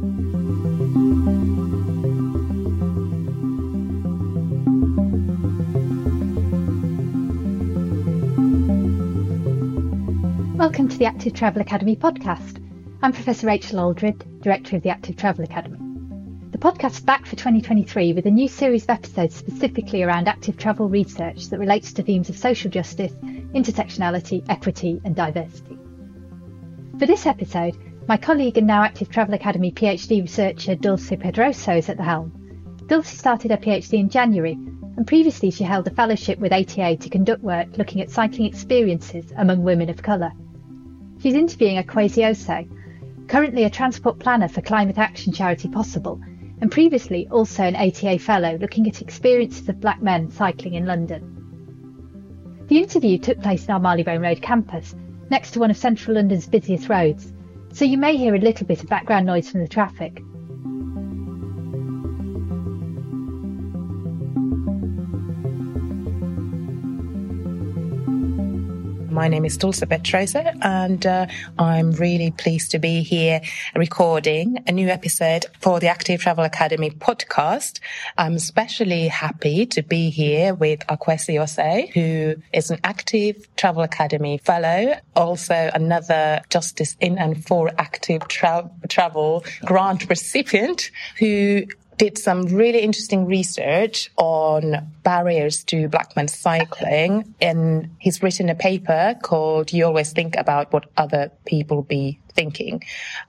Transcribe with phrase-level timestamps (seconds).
[0.00, 0.46] Welcome
[10.88, 12.64] to the Active Travel Academy podcast.
[13.02, 15.78] I'm Professor Rachel Aldred, Director of the Active Travel Academy.
[16.52, 20.56] The podcast is back for 2023 with a new series of episodes specifically around active
[20.56, 23.14] travel research that relates to themes of social justice,
[23.52, 25.76] intersectionality, equity, and diversity.
[27.00, 27.76] For this episode,
[28.08, 32.32] my colleague and now Active Travel Academy PhD researcher Dulce Pedroso is at the helm.
[32.86, 37.10] Dulce started her PhD in January and previously she held a fellowship with ATA to
[37.10, 40.32] conduct work looking at cycling experiences among women of colour.
[41.18, 46.18] She's interviewing Osei, currently a transport planner for climate action charity Possible,
[46.62, 52.64] and previously also an ATA fellow looking at experiences of black men cycling in London.
[52.68, 54.94] The interview took place in our Marylebone Road campus,
[55.28, 57.34] next to one of central London's busiest roads,
[57.72, 60.22] so you may hear a little bit of background noise from the traffic.
[69.18, 71.26] My name is Dulce Pedroso, and uh,
[71.58, 73.40] I'm really pleased to be here
[73.74, 77.80] recording a new episode for the Active Travel Academy podcast.
[78.16, 84.38] I'm especially happy to be here with Akwesi Osei, who is an Active Travel Academy
[84.38, 91.64] fellow, also another Justice in and for Active Tra- Travel grant recipient who
[91.98, 97.34] did some really interesting research on barriers to black men cycling.
[97.40, 102.84] And he's written a paper called You Always Think About What Other People Be Thinking.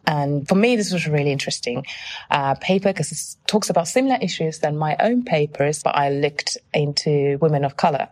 [0.06, 1.86] And for me, this was a really interesting
[2.30, 6.58] uh, paper because it talks about similar issues than my own papers, but I looked
[6.72, 8.08] into women of color.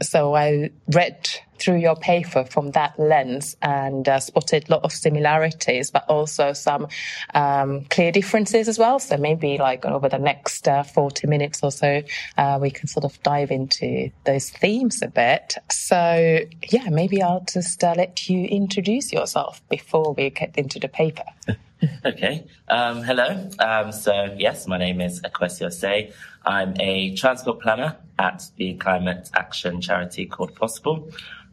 [0.00, 4.92] So I read through your paper from that lens and uh, spotted a lot of
[4.92, 6.88] similarities, but also some
[7.34, 8.98] um, clear differences as well.
[8.98, 12.02] So maybe like over the next uh, 40 minutes or so,
[12.36, 15.56] uh, we can sort of dive into those themes a bit.
[15.70, 20.88] So yeah, maybe I'll just uh, let you introduce yourself before we get into the
[20.88, 21.24] paper.
[22.04, 22.46] okay.
[22.68, 23.50] Um, hello.
[23.58, 26.12] Um, so yes, my name is Akwesi Osei.
[26.44, 31.10] I'm a transport planner at the climate action charity called Possible.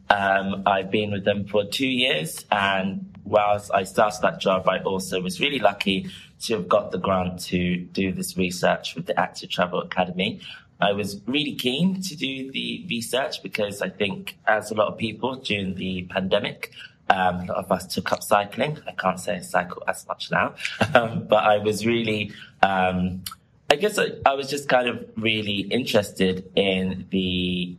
[0.08, 4.78] Um, I've been with them for two years, and whilst I started that job, I
[4.80, 6.10] also was really lucky
[6.42, 10.40] to have got the grant to do this research with the Active Travel Academy.
[10.80, 14.98] I was really keen to do the research because I think, as a lot of
[14.98, 16.72] people during the pandemic,
[17.10, 18.78] um, a lot of us took up cycling.
[18.86, 20.54] I can't say I cycle as much now,
[20.94, 22.32] um, but I was really,
[22.62, 23.22] um,
[23.70, 27.76] I guess I, I was just kind of really interested in the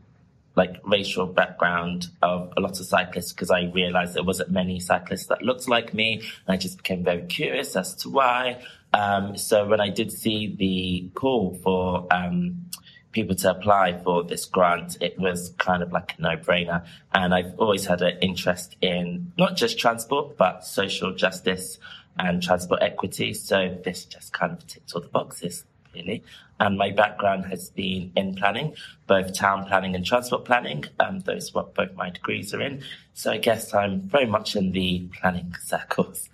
[0.55, 5.27] like racial background of a lot of cyclists because I realized there wasn't many cyclists
[5.27, 6.17] that looked like me.
[6.17, 8.61] And I just became very curious as to why.
[8.93, 12.65] Um, so when I did see the call for, um,
[13.11, 16.85] people to apply for this grant, it was kind of like a no brainer.
[17.13, 21.77] And I've always had an interest in not just transport, but social justice
[22.17, 23.33] and transport equity.
[23.33, 26.23] So this just kind of ticked all the boxes really.
[26.59, 28.75] And my background has been in planning,
[29.07, 30.85] both town planning and transport planning.
[30.99, 32.83] Um, those what both my degrees are in.
[33.13, 36.29] So I guess I'm very much in the planning circles.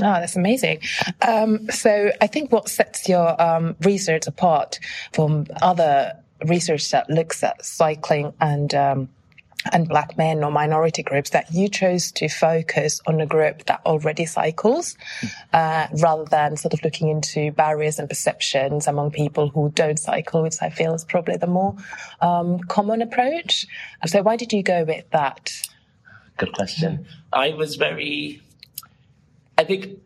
[0.00, 0.80] Oh, that's amazing.
[1.26, 4.80] Um, so I think what sets your um, research apart
[5.12, 6.12] from other
[6.46, 9.08] research that looks at cycling and um,
[9.72, 13.80] and black men or minority groups that you chose to focus on a group that
[13.86, 14.96] already cycles
[15.52, 20.42] uh, rather than sort of looking into barriers and perceptions among people who don't cycle,
[20.42, 21.74] which I feel is probably the more
[22.20, 23.66] um, common approach.
[24.06, 25.50] So why did you go with that?
[26.36, 27.06] Good question.
[27.32, 28.42] I was very,
[29.64, 29.98] I think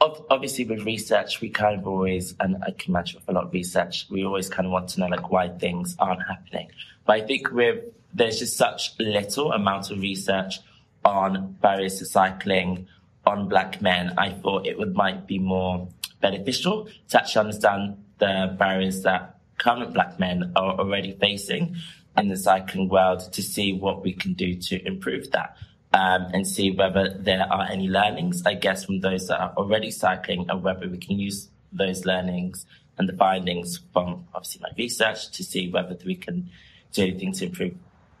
[0.00, 3.52] obviously with research, we kind of always, and I can imagine with a lot of
[3.52, 6.72] research, we always kind of want to know like why things aren't happening.
[7.06, 10.58] But I think with there's just such little amount of research
[11.04, 12.88] on barriers to cycling
[13.24, 14.14] on black men.
[14.18, 15.86] I thought it would might be more
[16.20, 21.76] beneficial to actually understand the barriers that current black men are already facing
[22.16, 25.56] in the cycling world to see what we can do to improve that.
[25.96, 29.92] Um, and see whether there are any learnings, I guess, from those that are already
[29.92, 32.66] cycling and whether we can use those learnings
[32.98, 36.50] and the findings from obviously my research to see whether we can
[36.92, 37.74] do anything to improve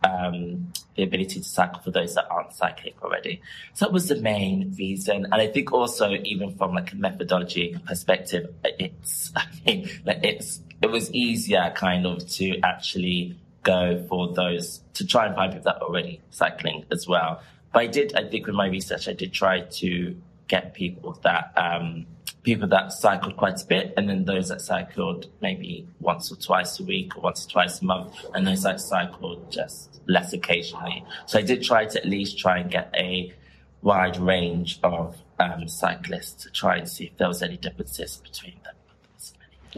[0.04, 3.40] um, the ability to cycle for those that aren't cycling already.
[3.72, 5.24] So that was the main reason.
[5.24, 10.60] And I think also even from like a methodology perspective, it's, I mean, like it's,
[10.82, 15.64] it was easier kind of to actually go for those, to try and find people
[15.64, 17.40] that are already cycling as well.
[17.74, 20.16] But I did, I think with my research, I did try to
[20.46, 22.06] get people that, um,
[22.44, 26.78] people that cycled quite a bit, and then those that cycled maybe once or twice
[26.78, 31.04] a week or once or twice a month, and those that cycled just less occasionally.
[31.26, 33.34] So I did try to at least try and get a
[33.82, 38.54] wide range of um, cyclists to try and see if there was any differences between
[38.62, 38.74] them.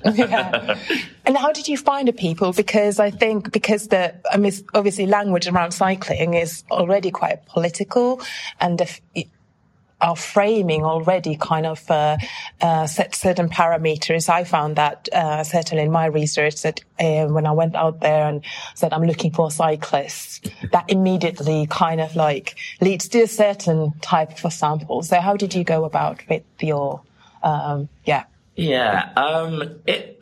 [0.14, 0.78] yeah.
[1.24, 2.52] And how did you find the people?
[2.52, 8.20] Because I think because the I mean obviously language around cycling is already quite political,
[8.60, 9.00] and if
[10.00, 12.16] our framing already kind of uh,
[12.60, 14.28] uh, set certain parameters.
[14.28, 18.28] I found that uh, certainly in my research that uh, when I went out there
[18.28, 18.44] and
[18.74, 20.40] said I'm looking for cyclists,
[20.72, 25.02] that immediately kind of like leads to a certain type of sample.
[25.02, 27.00] So how did you go about with your
[27.42, 28.24] um, yeah
[28.56, 30.18] yeah, um, it.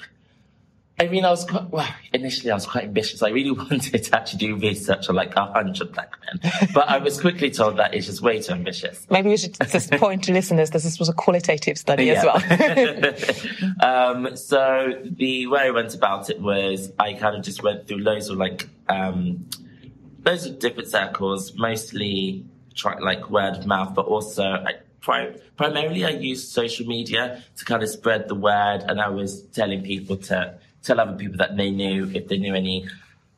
[0.96, 3.20] I mean, I was quite, well, initially I was quite ambitious.
[3.20, 6.98] I really wanted to actually do research on like a hundred black men, but I
[6.98, 9.04] was quickly told that it's just way too ambitious.
[9.10, 12.22] Maybe we should just point to listeners that this was a qualitative study yeah.
[12.22, 13.40] as
[13.80, 13.80] well.
[14.16, 17.98] um, so the way I went about it was I kind of just went through
[17.98, 19.48] loads of like, um,
[20.24, 22.44] loads of different circles, mostly
[22.74, 24.74] try, like word of mouth, but also I
[25.56, 29.82] primarily I used social media to kind of spread the word, and I was telling
[29.82, 32.88] people to tell other people that they knew if they knew any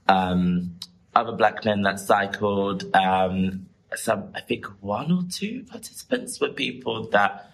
[0.09, 0.77] um,
[1.15, 2.95] other black men that cycled.
[2.95, 7.53] Um, some, I think, one or two participants were people that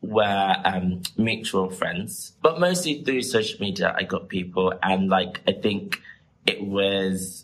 [0.00, 5.52] were um, mutual friends, but mostly through social media, I got people, and like I
[5.52, 6.00] think
[6.46, 7.43] it was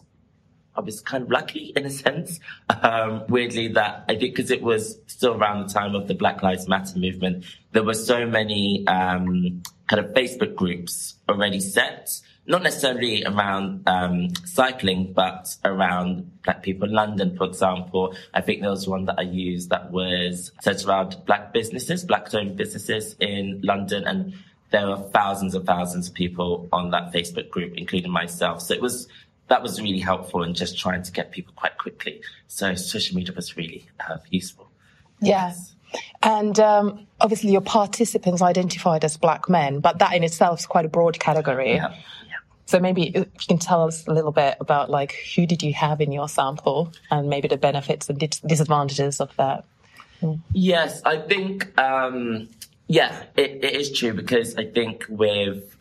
[0.76, 4.62] I was kind of lucky in a sense, um, weirdly, that I think because it
[4.62, 8.87] was still around the time of the Black Lives Matter movement, there were so many
[8.87, 16.62] um, kind of Facebook groups already set, not necessarily around um, cycling, but around Black
[16.62, 18.14] people in London, for example.
[18.32, 22.56] I think there was one that I used that was set around Black businesses, Black-owned
[22.56, 24.34] businesses in London, and
[24.70, 28.62] there were thousands and thousands of people on that Facebook group, including myself.
[28.62, 29.08] So it was
[29.50, 32.23] that was really helpful in just trying to get people quite quickly.
[32.47, 34.69] So social media was really uh, useful.
[35.20, 35.75] Yes.
[36.23, 40.85] And um, obviously, your participants identified as black men, but that in itself is quite
[40.85, 41.75] a broad category.
[41.75, 41.94] Yeah.
[42.67, 46.00] So maybe you can tell us a little bit about like who did you have
[46.00, 49.64] in your sample, and maybe the benefits and disadvantages of that.
[50.23, 50.38] Mm.
[50.53, 52.49] Yes, I think um,
[52.87, 55.75] yeah, it, it is true because I think with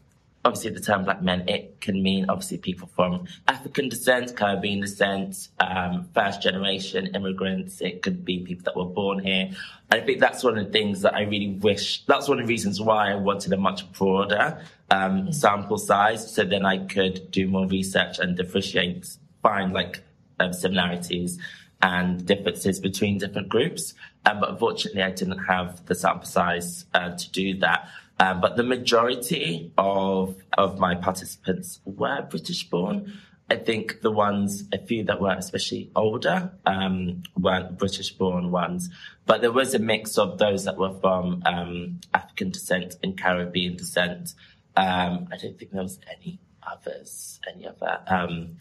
[0.45, 5.49] obviously the term black men, it can mean obviously people from African descent, Caribbean descent,
[5.59, 7.81] um, first generation immigrants.
[7.81, 9.51] It could be people that were born here.
[9.91, 12.49] I think that's one of the things that I really wish, that's one of the
[12.49, 15.31] reasons why I wanted a much broader um, mm-hmm.
[15.31, 16.33] sample size.
[16.33, 20.03] So then I could do more research and differentiate, find like
[20.39, 21.37] um, similarities
[21.81, 23.93] and differences between different groups.
[24.25, 27.89] Um, but unfortunately, I didn't have the sample size uh, to do that.
[28.19, 33.13] Um, but the majority of of my participants were British born.
[33.51, 38.89] I think the ones, a few that were especially older, um, weren't British born ones,
[39.25, 43.75] but there was a mix of those that were from um, African descent and Caribbean
[43.75, 44.35] descent.
[44.75, 48.57] Um, I don't think there was any others, any other um,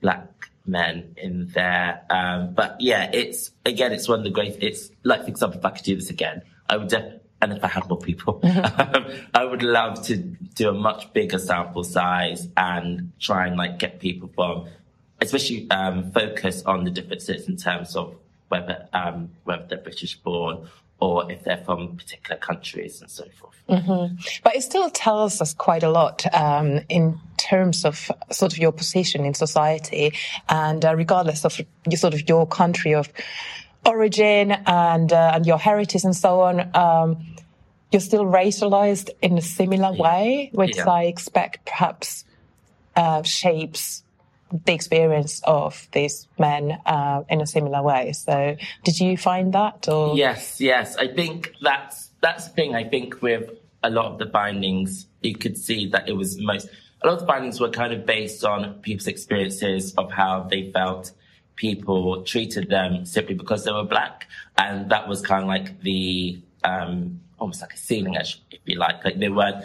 [0.00, 2.00] black men in there.
[2.08, 4.62] Um, but yeah, it's again, it's one of the great.
[4.62, 7.64] It's like, for example, if I could do this again, I would definitely and if
[7.64, 12.48] I had more people, um, I would love to do a much bigger sample size
[12.56, 14.66] and try and like get people from,
[15.20, 18.14] especially um, focus on the differences in terms of
[18.48, 20.68] whether um, whether they're British born
[21.00, 23.54] or if they're from particular countries and so forth.
[23.68, 24.16] Mm-hmm.
[24.42, 28.72] But it still tells us quite a lot um, in terms of sort of your
[28.72, 30.14] position in society,
[30.48, 33.12] and uh, regardless of your, sort of your country of
[33.84, 36.70] origin and uh, and your heritage and so on.
[36.74, 37.33] Um,
[37.90, 40.90] you're still racialized in a similar way, which yeah.
[40.90, 42.24] I expect perhaps
[42.96, 44.02] uh, shapes
[44.64, 48.12] the experience of these men uh, in a similar way.
[48.12, 49.88] So, did you find that?
[49.88, 52.74] Or yes, yes, I think that's that's the thing.
[52.74, 53.50] I think with
[53.82, 56.68] a lot of the findings, you could see that it was most
[57.02, 60.70] a lot of the findings were kind of based on people's experiences of how they
[60.72, 61.12] felt
[61.56, 64.26] people treated them simply because they were black,
[64.56, 69.04] and that was kind of like the um, almost like a ceiling, if you like.
[69.04, 69.64] Like they weren't,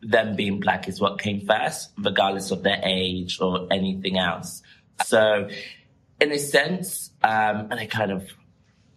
[0.00, 4.62] them being black is what came first, regardless of their age or anything else.
[5.04, 5.48] So,
[6.20, 8.28] in a sense, um, and I kind of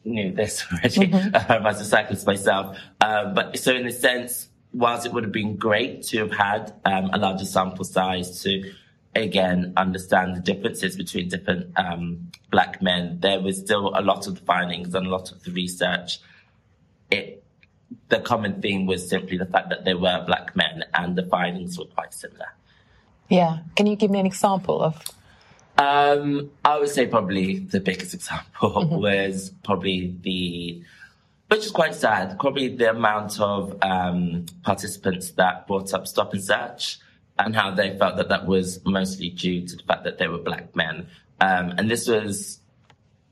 [0.06, 1.52] knew this already mm-hmm.
[1.52, 5.34] um, as a cyclist myself, um, but so in a sense, whilst it would have
[5.34, 8.72] been great to have had um, a larger sample size to
[9.14, 14.36] again understand the differences between different um, black men, there was still a lot of
[14.36, 16.20] the findings and a lot of the research.
[17.12, 17.45] It
[18.10, 21.78] the common theme was simply the fact that they were black men and the findings
[21.78, 22.54] were quite similar.
[23.30, 23.60] Yeah.
[23.76, 25.02] Can you give me an example of?
[25.78, 28.96] Um, I would say probably the biggest example mm-hmm.
[28.96, 30.82] was probably the,
[31.48, 36.44] which is quite sad, probably the amount of um, participants that brought up stop and
[36.44, 37.00] search
[37.38, 40.38] and how they felt that that was mostly due to the fact that they were
[40.38, 41.08] black men.
[41.42, 42.60] Um, and this was,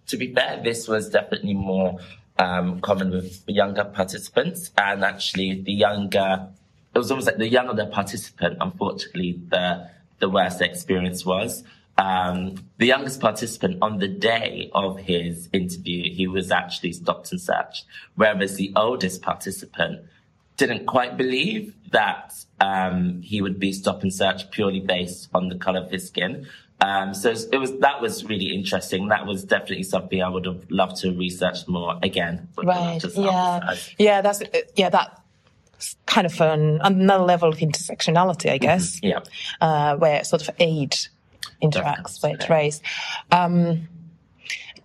[0.08, 2.00] to be fair, this was definitely more
[2.38, 4.72] um, common with younger participants.
[4.78, 6.48] And actually, the younger,
[6.94, 11.64] it was almost like the younger the participant, unfortunately, the, the worse the experience was.
[11.98, 17.40] Um, the youngest participant on the day of his interview, he was actually stopped and
[17.40, 17.86] searched,
[18.16, 20.02] whereas the oldest participant
[20.58, 25.56] didn't quite believe that um, he would be stop and searched purely based on the
[25.56, 26.48] color of his skin.
[26.84, 29.08] Um, so it was that was really interesting.
[29.08, 32.50] That was definitely something I would have loved to research more again.
[32.58, 33.02] Right.
[33.16, 33.76] Yeah.
[33.98, 34.22] Yeah.
[34.22, 34.44] That's
[34.76, 34.90] yeah.
[34.90, 35.22] That
[36.06, 39.00] kind of an, another level of intersectionality, I guess.
[39.00, 39.06] Mm-hmm.
[39.08, 39.20] Yeah.
[39.62, 41.10] Uh, where sort of age
[41.62, 42.82] interacts with race.
[43.32, 43.88] Um,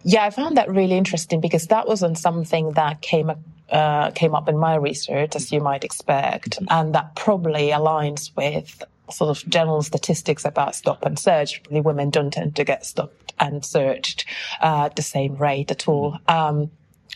[0.04, 3.32] yeah, I found that really interesting because that wasn't something that came
[3.70, 6.66] uh, came up in my research, as you might expect, mm-hmm.
[6.70, 12.10] and that probably aligns with sort of general statistics about stop and search, the women
[12.10, 14.24] don't tend to get stopped and searched
[14.60, 16.18] uh, at the same rate at all.
[16.26, 16.70] Um,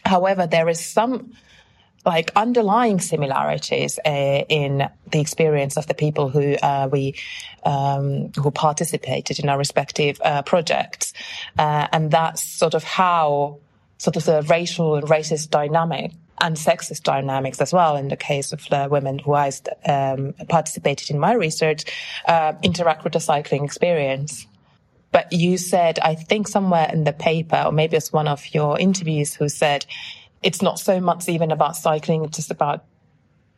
[0.05, 1.33] however, there is some
[2.05, 7.15] like underlying similarities uh, in the experience of the people who uh, we
[7.65, 11.13] um, who participated in our respective uh, projects,
[11.59, 13.59] uh, and that's sort of how
[13.99, 18.53] sort of the racial and racist dynamic and sexist dynamics as well in the case
[18.53, 19.53] of the women who I
[19.87, 21.85] um, participated in my research
[22.27, 24.47] uh, interact with the cycling experience.
[25.13, 28.79] But you said, I think somewhere in the paper, or maybe it's one of your
[28.79, 29.87] interviews, who said
[30.43, 32.85] it's not so much even about cycling, it's just about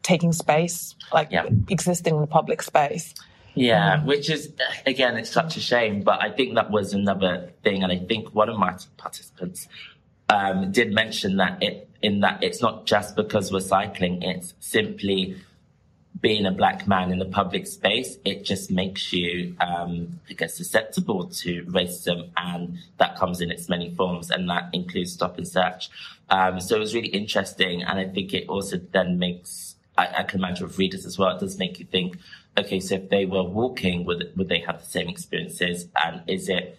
[0.03, 1.47] taking space, like yeah.
[1.71, 3.15] existing in the public space.
[3.55, 4.53] Yeah, um, which is,
[4.85, 7.83] again, it's such a shame, but I think that was another thing.
[7.83, 9.69] And I think one of my participants
[10.29, 15.37] um, did mention that it in that it's not just because we're cycling; it's simply
[16.21, 18.19] being a black man in the public space.
[18.25, 23.69] It just makes you, um, I guess, susceptible to racism, and that comes in its
[23.69, 25.91] many forms, and that includes stop and search.
[26.31, 30.23] Um, so it was really interesting, and I think it also then makes I, I
[30.25, 31.37] can imagine with readers as well.
[31.37, 32.19] It does make you think,
[32.59, 36.49] okay, so if they were walking, would would they have the same experiences, and is
[36.49, 36.79] it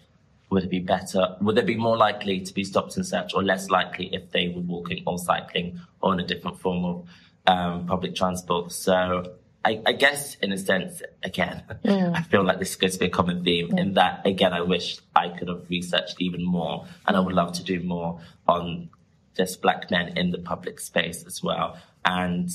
[0.50, 1.36] would it be better?
[1.40, 4.48] Would they be more likely to be stopped and searched or less likely if they
[4.48, 7.08] were walking or cycling or in a different form of
[7.46, 8.70] um, public transport?
[8.72, 9.34] So
[9.64, 12.12] I, I, guess in a sense, again, mm.
[12.16, 13.78] I feel like this is going to be a common theme mm.
[13.78, 17.52] in that, again, I wish I could have researched even more and I would love
[17.54, 18.90] to do more on
[19.36, 21.76] just black men in the public space as well.
[22.04, 22.50] And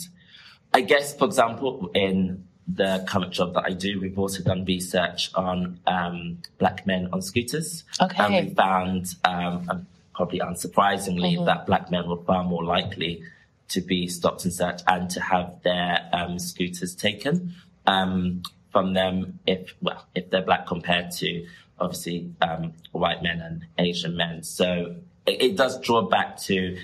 [0.73, 5.31] I guess, for example, in the current job that I do, we've also done research
[5.35, 7.83] on um, black men on scooters.
[7.99, 8.23] Okay.
[8.23, 11.45] And we found, um, probably unsurprisingly, mm-hmm.
[11.45, 13.23] that black men were far more likely
[13.69, 17.53] to be stopped and searched and to have their um, scooters taken
[17.87, 21.45] um, from them if, well, if they're black compared to
[21.79, 24.43] obviously um, white men and Asian men.
[24.43, 26.77] So it, it does draw back to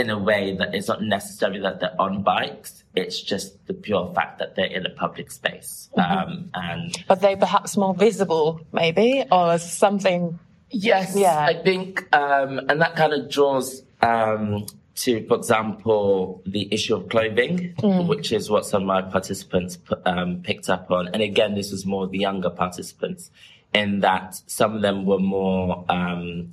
[0.00, 2.82] in a way that it's not necessarily that they're on bikes.
[2.96, 5.90] It's just the pure fact that they're in a public space.
[5.96, 6.30] Mm-hmm.
[6.32, 10.38] Um, and but they perhaps more visible, maybe, or something.
[10.70, 11.38] Yes, yeah.
[11.38, 14.66] I think, um, and that kind of draws um,
[14.96, 18.06] to, for example, the issue of clothing, mm.
[18.06, 21.08] which is what some of my participants um, picked up on.
[21.08, 23.30] And again, this was more the younger participants,
[23.74, 26.50] in that some of them were more um,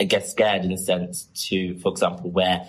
[0.00, 2.66] I guess, scared in a sense to, for example, wear,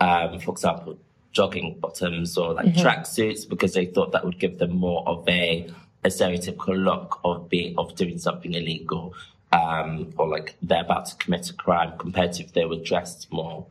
[0.00, 0.98] um, for example,
[1.32, 2.86] jogging bottoms or like mm-hmm.
[2.86, 5.68] tracksuits because they thought that would give them more of a,
[6.04, 9.14] a stereotypical look of being, of doing something illegal,
[9.52, 13.32] um, or like they're about to commit a crime compared to if they were dressed
[13.32, 13.66] more,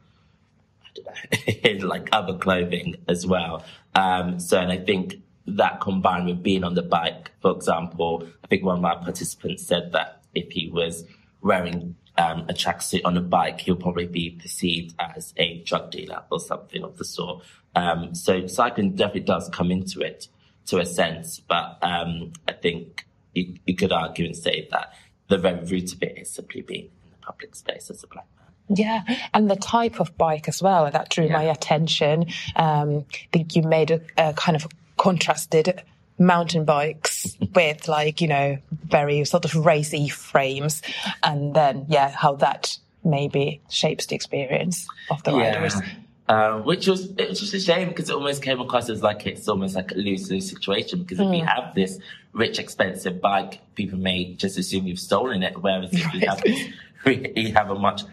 [1.05, 1.11] know,
[1.63, 3.63] in like other clothing as well.
[3.95, 8.47] Um, so, and I think that combined with being on the bike, for example, I
[8.47, 11.03] think one of my participants said that if he was
[11.41, 16.23] wearing um, a tracksuit on a bike, he'll probably be perceived as a drug dealer
[16.31, 17.43] or something of the sort.
[17.75, 20.27] Um, so cycling definitely does come into it
[20.67, 24.93] to a sense, but um, I think you, you, could argue and say that
[25.27, 28.27] the very root of it is simply being in the public space as a black
[28.37, 28.77] man.
[28.77, 29.01] Yeah,
[29.33, 31.33] and the type of bike as well that drew yeah.
[31.33, 32.25] my attention.
[32.55, 35.81] Um, I think you made a, a kind of contrasted
[36.21, 40.81] mountain bikes with like, you know, very sort of racy frames.
[41.23, 45.75] And then, yeah, how that maybe shapes the experience of the riders.
[45.75, 45.87] Yeah.
[46.29, 49.27] Um, which was it was just a shame because it almost came across as like
[49.27, 51.99] it's almost like a lose lose situation because if you have this
[52.31, 55.61] rich expensive bike, people may just assume you've stolen it.
[55.61, 56.69] Whereas if you have this,
[57.35, 58.03] you have a much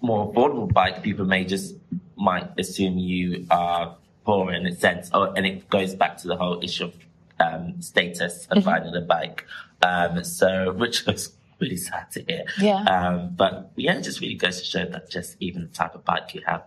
[0.00, 1.74] more affordable bike, people may just
[2.14, 6.36] might assume you are poor in a sense, or, and it goes back to the
[6.36, 6.94] whole issue of
[7.40, 8.64] um, status of mm-hmm.
[8.64, 9.44] finding a bike.
[9.82, 12.44] Um, so which was really sad to hear.
[12.58, 12.82] Yeah.
[12.82, 16.04] Um, but yeah, it just really goes to show that just even the type of
[16.04, 16.64] bike you have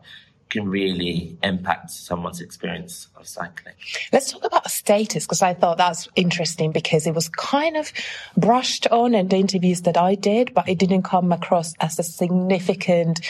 [0.49, 3.75] can really impact someone's experience of cycling.
[4.11, 7.93] Let's talk about status because I thought that's interesting because it was kind of
[8.35, 12.03] brushed on in the interviews that I did, but it didn't come across as a
[12.03, 13.21] significant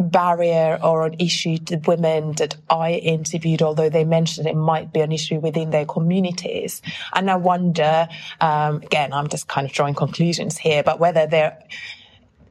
[0.00, 5.00] barrier or an issue to women that I interviewed, although they mentioned it might be
[5.00, 6.82] an issue within their communities.
[7.14, 8.08] And I wonder,
[8.40, 11.62] um, again, I'm just kind of drawing conclusions here, but whether there,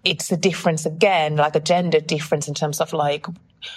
[0.04, 3.26] it's a difference again, like a gender difference in terms of like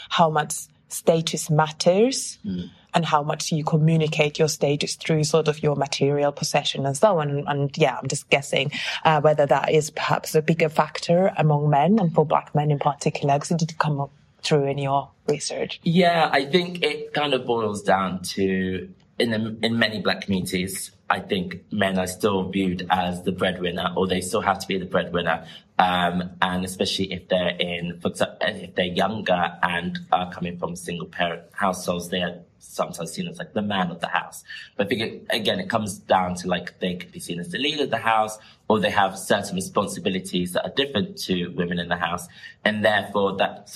[0.09, 0.55] how much
[0.88, 2.38] status matters.
[2.45, 6.96] Mm and how much you communicate your status through sort of your material possession and
[6.96, 7.30] so on.
[7.30, 8.70] And, and yeah, I'm just guessing
[9.04, 12.78] uh, whether that is perhaps a bigger factor among men and for black men in
[12.78, 14.11] particular, because it did come up
[14.42, 15.80] through in your research.
[15.84, 20.90] Yeah, I think it kind of boils down to in the, in many black communities,
[21.08, 24.78] I think men are still viewed as the breadwinner, or they still have to be
[24.78, 25.46] the breadwinner.
[25.78, 30.75] Um, and especially if they're in, for example, if they're younger and are coming from
[30.76, 34.45] single parent households, they are sometimes seen as like the man of the house.
[34.76, 37.50] But I think it, again, it comes down to like they could be seen as
[37.50, 38.38] the leader of the house,
[38.69, 42.28] or they have certain responsibilities that are different to women in the house,
[42.64, 43.69] and therefore that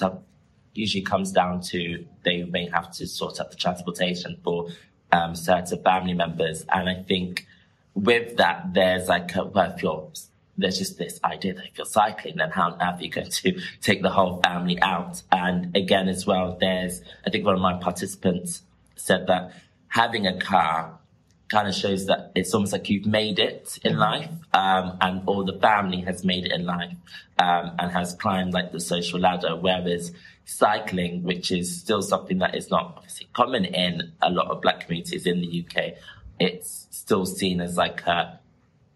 [0.74, 4.68] usually comes down to they may have to sort out the transportation for
[5.12, 6.64] um, certain family members.
[6.68, 7.46] And I think
[7.94, 10.20] with that, there's like, a, well, if
[10.58, 13.30] there's just this idea that if you're cycling, then how on earth are you going
[13.30, 15.22] to take the whole family out?
[15.32, 18.62] And again, as well, there's, I think one of my participants
[18.96, 19.52] said that
[19.88, 20.98] having a car
[21.48, 24.00] kind of shows that it's almost like you've made it in mm-hmm.
[24.00, 26.94] life, um, and all the family has made it in life,
[27.38, 29.54] um, and has climbed like the social ladder.
[29.54, 30.12] Whereas
[30.44, 34.80] cycling, which is still something that is not obviously common in a lot of black
[34.80, 35.94] communities in the UK,
[36.38, 38.38] it's still seen as like a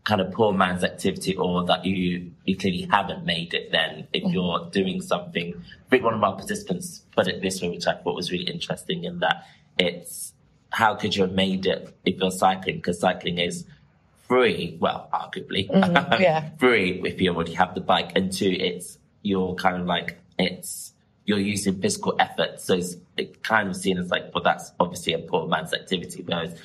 [0.04, 4.22] kind of poor man's activity or that you, you clearly haven't made it then if
[4.22, 4.32] mm-hmm.
[4.32, 5.54] you're doing something.
[5.86, 8.50] I think one of our participants put it this way, which I thought was really
[8.50, 9.44] interesting in that
[9.80, 10.32] it's
[10.70, 12.76] how could you have made it if you're cycling?
[12.76, 13.64] Because cycling is
[14.28, 16.50] free, well, arguably mm, yeah.
[16.58, 20.92] free if you already have the bike, and two, it's you're kind of like it's
[21.24, 25.12] you're using physical effort, so it's it kind of seen as like, well, that's obviously
[25.12, 26.56] a poor man's activity, whereas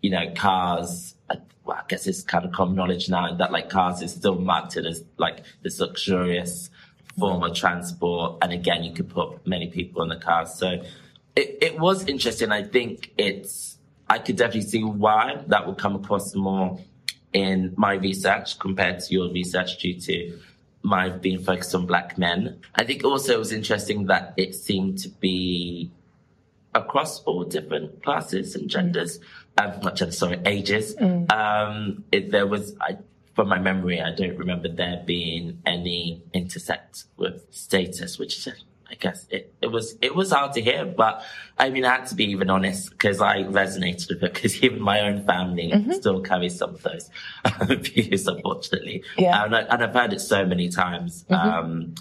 [0.00, 1.14] you know, cars.
[1.28, 4.34] Uh, well, I guess it's kind of common knowledge now that like cars is still
[4.34, 6.70] marketed as like this luxurious
[7.18, 10.82] form of transport, and again, you could put many people in the car, so
[11.36, 12.52] it, it was interesting.
[12.52, 16.78] I think it's, I could definitely see why that would come across more
[17.32, 20.38] in my research compared to your research due to
[20.82, 22.60] my being focused on black men.
[22.74, 25.90] I think also it was interesting that it seemed to be
[26.74, 29.20] across all different classes and genders,
[29.58, 30.94] um, not genders, sorry, ages.
[30.96, 31.30] Mm.
[31.32, 32.98] Um, it, there was, I,
[33.34, 38.48] from my memory, I don't remember there being any intersect with status, which is
[38.92, 41.24] I guess it, it was it was hard to hear, but
[41.58, 44.82] I mean I had to be even honest because I resonated with it because even
[44.82, 45.92] my own family mm-hmm.
[45.92, 47.10] still carries some of those
[47.80, 49.02] views, unfortunately.
[49.16, 51.24] Yeah, and, I, have heard it so many times.
[51.30, 51.48] Mm-hmm.
[51.48, 51.94] Um,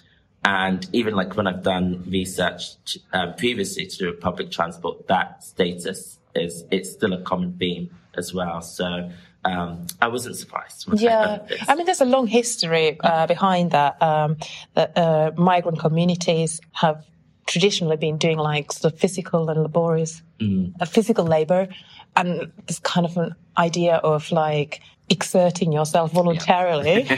[0.44, 6.20] and even like when I've done research um, previously to do public transport, that status
[6.36, 8.62] is it's still a common theme as well.
[8.62, 9.12] So
[9.44, 10.88] um, I wasn't surprised.
[10.94, 14.02] yeah, I, I mean, there's a long history uh, behind that.
[14.02, 14.38] Um,
[14.76, 17.04] that uh, migrant communities have
[17.48, 20.74] traditionally been doing like sort of physical and laborious, mm.
[20.80, 21.68] uh, physical labor,
[22.16, 27.08] and this kind of an idea of like exerting yourself voluntarily.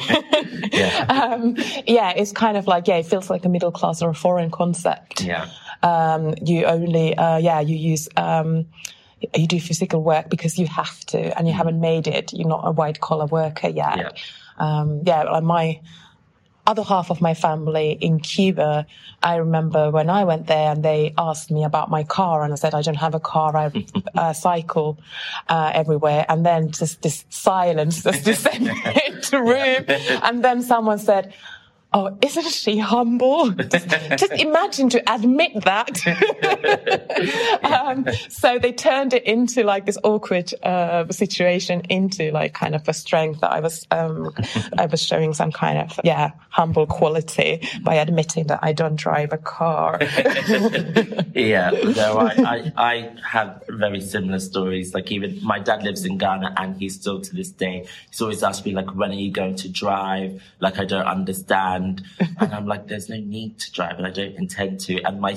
[0.73, 1.05] Yeah.
[1.09, 1.33] yeah.
[1.33, 1.55] um,
[1.85, 4.49] yeah, it's kind of like yeah, it feels like a middle class or a foreign
[4.49, 5.21] concept.
[5.21, 5.49] Yeah.
[5.83, 8.07] Um, you only, uh, yeah, you use.
[9.35, 11.57] You do physical work because you have to and you mm.
[11.57, 12.33] haven't made it.
[12.33, 13.97] You're not a white collar worker yet.
[13.97, 14.09] Yeah.
[14.57, 15.81] Um, yeah, like my
[16.65, 18.85] other half of my family in Cuba,
[19.21, 22.55] I remember when I went there and they asked me about my car and I
[22.55, 23.55] said, I don't have a car.
[23.55, 24.99] I uh, cycle
[25.49, 26.25] uh, everywhere.
[26.29, 28.75] And then just this silence just descended
[29.07, 29.85] into the room.
[30.23, 31.33] And then someone said,
[31.93, 33.51] oh, isn't she humble?
[33.51, 35.99] Just, just imagine to admit that.
[37.63, 42.87] um, so they turned it into like this awkward uh, situation into like kind of
[42.87, 44.33] a strength that I was um,
[44.77, 49.33] I was showing some kind of yeah humble quality by admitting that I don't drive
[49.33, 49.99] a car.
[51.33, 54.93] yeah, no, I, I I have very similar stories.
[54.93, 58.43] Like even my dad lives in Ghana and he's still to this day he's always
[58.43, 60.41] asked me like when are you going to drive?
[60.59, 62.03] Like I don't understand and
[62.39, 65.01] and I'm like, there's no need to drive, and I don't intend to.
[65.03, 65.35] And my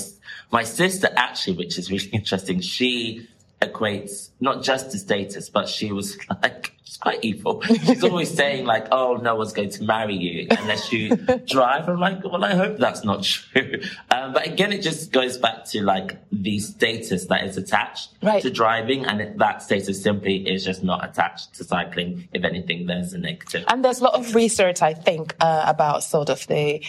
[0.50, 3.28] my sister actually, which is really interesting, she
[3.60, 7.60] equates not just to status, but she was like, she's quite evil.
[7.62, 11.88] She's always saying like, oh, no one's going to marry you unless you drive.
[11.88, 13.80] I'm like, well, I hope that's not true.
[14.10, 18.40] Um, but again, it just goes back to like the status that is attached right.
[18.40, 22.28] to driving and it, that status simply is just not attached to cycling.
[22.32, 23.64] If anything, there's a negative.
[23.68, 26.82] And there's a lot of research, I think, uh, about sort of the,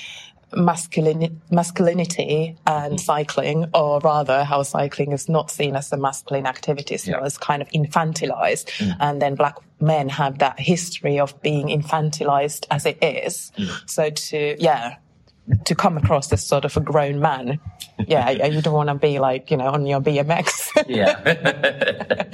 [0.55, 2.99] masculine, masculinity and mm.
[2.99, 7.25] cycling, or rather how cycling is not seen as a masculine activity, so yeah.
[7.25, 8.69] it's kind of infantilized.
[8.77, 8.97] Mm.
[8.99, 13.51] And then black men have that history of being infantilized as it is.
[13.57, 13.89] Mm.
[13.89, 14.97] So to, yeah,
[15.65, 17.59] to come across as sort of a grown man.
[18.05, 20.71] Yeah, you don't want to be like, you know, on your BMX.
[20.87, 21.21] yeah.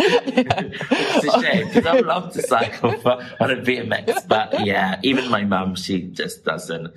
[0.01, 5.29] it's a shame because I love to cycle for, on a BMX, but yeah, even
[5.29, 6.93] my mum, she just doesn't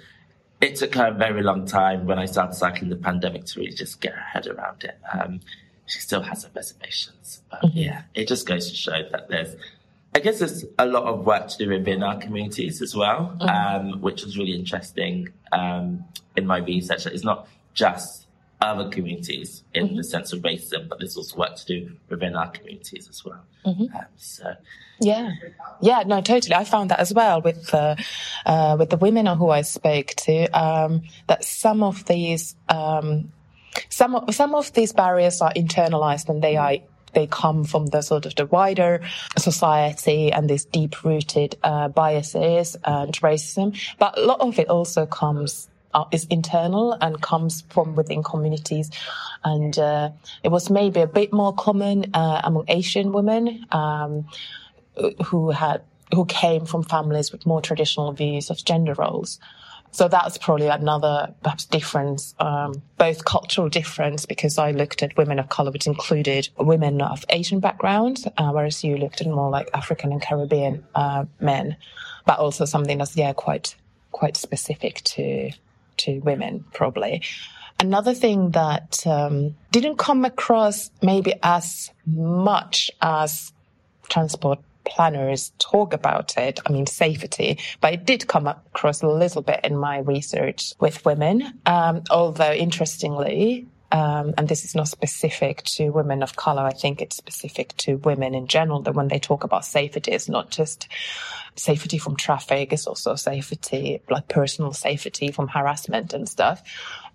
[0.61, 3.73] it took her a very long time when I started cycling the pandemic to really
[3.73, 4.99] just get her head around it.
[5.13, 5.41] Um,
[5.87, 7.79] she still has her reservations, but mm-hmm.
[7.79, 9.55] yeah, it just goes to show that there's,
[10.17, 13.93] I guess there's a lot of work to do within our communities as well, mm-hmm.
[13.93, 17.05] um, which was really interesting um, in my research.
[17.05, 18.27] That it's not just
[18.63, 19.97] other communities in mm-hmm.
[19.97, 23.45] the sense of racism, but there's also work to do within our communities as well.
[23.67, 23.95] Mm-hmm.
[23.95, 24.55] Um, so
[25.01, 25.33] yeah,
[25.83, 26.55] yeah, no, totally.
[26.55, 27.97] I found that as well with uh,
[28.47, 30.47] uh, with the women who I spoke to.
[30.59, 33.35] Um, that some of these um,
[33.91, 36.77] some of, some of these barriers are internalized and they are
[37.17, 39.01] they come from the sort of the wider
[39.37, 43.77] society and these deep rooted uh, biases and racism.
[43.99, 48.91] But a lot of it also comes uh, is internal and comes from within communities.
[49.43, 50.11] And uh,
[50.43, 53.67] it was maybe a bit more common uh, among Asian women.
[53.73, 54.27] Um,
[55.27, 55.83] who had
[56.15, 59.39] who came from families with more traditional views of gender roles.
[59.91, 65.39] So that's probably another perhaps difference, um, both cultural difference because I looked at women
[65.39, 69.71] of color, which included women of Asian background, uh, whereas you looked at more like
[69.73, 71.77] African and Caribbean uh, men,
[72.27, 73.75] but also something that's yeah quite
[74.13, 75.51] quite specific to
[75.99, 77.23] to women probably.
[77.79, 83.53] Another thing that um, didn't come across maybe as much as
[84.09, 86.61] transport planners talk about it.
[86.67, 91.05] I mean, safety, but it did come across a little bit in my research with
[91.05, 91.61] women.
[91.67, 96.63] Um, although interestingly, um, and this is not specific to women of color.
[96.63, 100.29] I think it's specific to women in general that when they talk about safety, it's
[100.29, 100.89] not just
[101.55, 106.63] safety from traffic, it's also safety, like personal safety from harassment and stuff.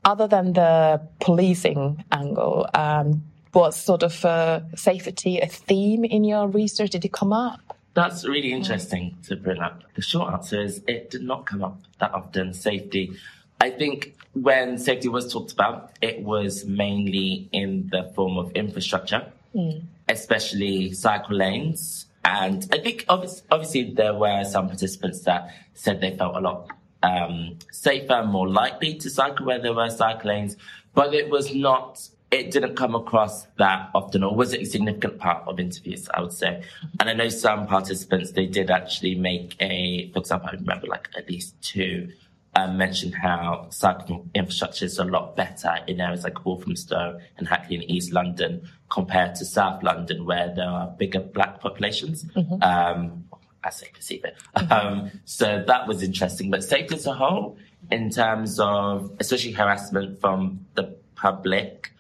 [0.04, 6.48] Other than the policing angle, um, was sort of uh, safety a theme in your
[6.48, 6.92] research?
[6.92, 7.60] Did it come up?
[7.94, 9.84] That's really interesting to bring up.
[9.96, 12.54] The short answer is it did not come up that often.
[12.54, 13.12] Safety.
[13.60, 19.32] I think when safety was talked about, it was mainly in the form of infrastructure,
[19.54, 19.84] mm.
[20.08, 22.06] especially cycle lanes.
[22.24, 26.70] And I think obviously, obviously, there were some participants that said they felt a lot
[27.04, 30.56] um, safer, more likely to cycle where there were cycle lanes,
[30.94, 35.20] but it was not it didn't come across that often, or was it a significant
[35.20, 36.63] part of interviews, I would say.
[37.00, 41.10] And I know some participants, they did actually make a, for example, I remember like
[41.17, 42.10] at least two
[42.56, 47.76] um, mentioned how cycling infrastructure is a lot better in areas like Walthamstow and Hackney
[47.78, 52.24] in East London compared to South London, where there are bigger black populations.
[52.24, 52.63] Mm-hmm.
[52.63, 53.26] Um,
[53.63, 54.36] as I perceive it.
[54.56, 54.74] Mm-hmm.
[54.74, 56.50] Um, so that was interesting.
[56.50, 57.58] But safety as a whole,
[57.91, 61.91] in terms of especially harassment from the public,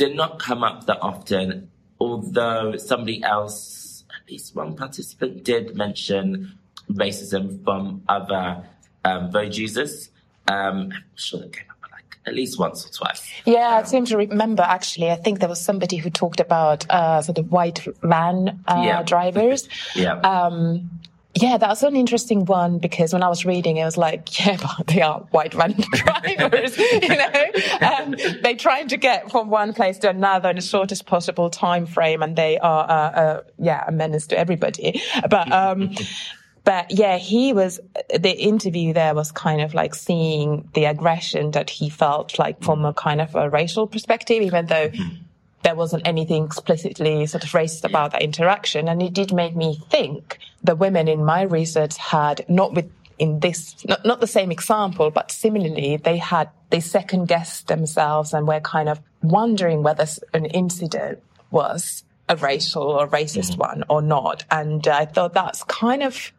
[0.00, 6.58] did not come up that often, although somebody else, at least one participant, did mention
[6.90, 8.64] racism from other
[9.04, 10.08] um, Vogue users.
[10.48, 13.30] Um, I'm sure that came up like at least once or twice.
[13.44, 15.10] Yeah, um, I seem to remember actually.
[15.10, 19.02] I think there was somebody who talked about uh, sort of white van uh, yeah.
[19.02, 19.68] drivers.
[19.94, 20.14] yeah.
[20.20, 20.88] Um,
[21.34, 24.86] yeah, that's an interesting one because when I was reading, it was like, yeah, but
[24.88, 27.32] they are white van drivers, you know,
[27.80, 31.86] um, they're trying to get from one place to another in the shortest possible time
[31.86, 35.02] frame, and they are, uh, uh, yeah, a menace to everybody.
[35.28, 35.94] But um,
[36.64, 37.78] but yeah, he was,
[38.12, 42.84] the interview there was kind of like seeing the aggression that he felt like from
[42.84, 45.22] a kind of a racial perspective, even though mm-hmm.
[45.62, 48.88] There wasn't anything explicitly sort of racist about that interaction.
[48.88, 53.40] And it did make me think the women in my research had not with in
[53.40, 58.48] this, not, not the same example, but similarly, they had, they second guessed themselves and
[58.48, 63.60] were kind of wondering whether an incident was a racial or racist mm-hmm.
[63.60, 64.44] one or not.
[64.50, 66.32] And I thought that's kind of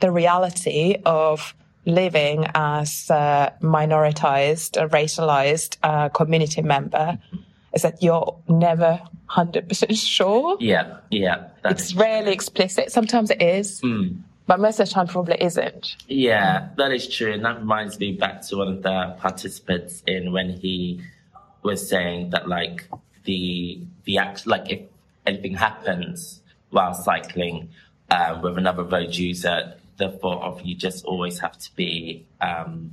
[0.00, 7.18] the reality of living as a minoritized, a racialized uh, community member
[7.74, 10.56] is that you're never 100% sure.
[10.60, 11.48] Yeah, yeah.
[11.64, 12.92] It's rarely explicit.
[12.92, 13.80] Sometimes it is.
[13.80, 14.20] Mm.
[14.46, 15.96] But most of the time, probably isn't.
[16.06, 17.32] Yeah, that is true.
[17.32, 21.00] And that reminds me back to one of the participants in when he
[21.62, 22.86] was saying that, like,
[23.24, 24.80] the, the act, like, if
[25.26, 27.70] anything happens while cycling
[28.10, 32.90] uh, with another road user, the thought of you just always have to be, um,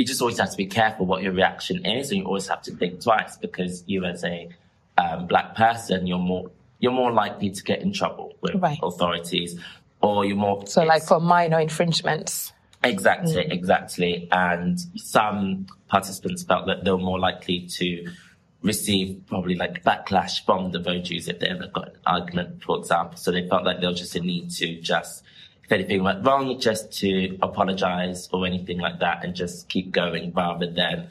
[0.00, 2.62] you just always have to be careful what your reaction is, and you always have
[2.62, 4.48] to think twice because you, as a
[4.96, 8.78] um, black person, you're more you're more likely to get in trouble with right.
[8.82, 9.60] authorities,
[10.00, 12.54] or you're more so like for minor infringements.
[12.82, 13.52] Exactly, mm.
[13.52, 14.26] exactly.
[14.32, 18.10] And some participants felt that they were more likely to
[18.62, 23.18] receive probably like backlash from the voters if they ever got an argument, for example.
[23.18, 25.24] So they felt like there was just a need to just
[25.70, 30.32] if anything went wrong, just to apologize or anything like that and just keep going
[30.32, 31.08] rather than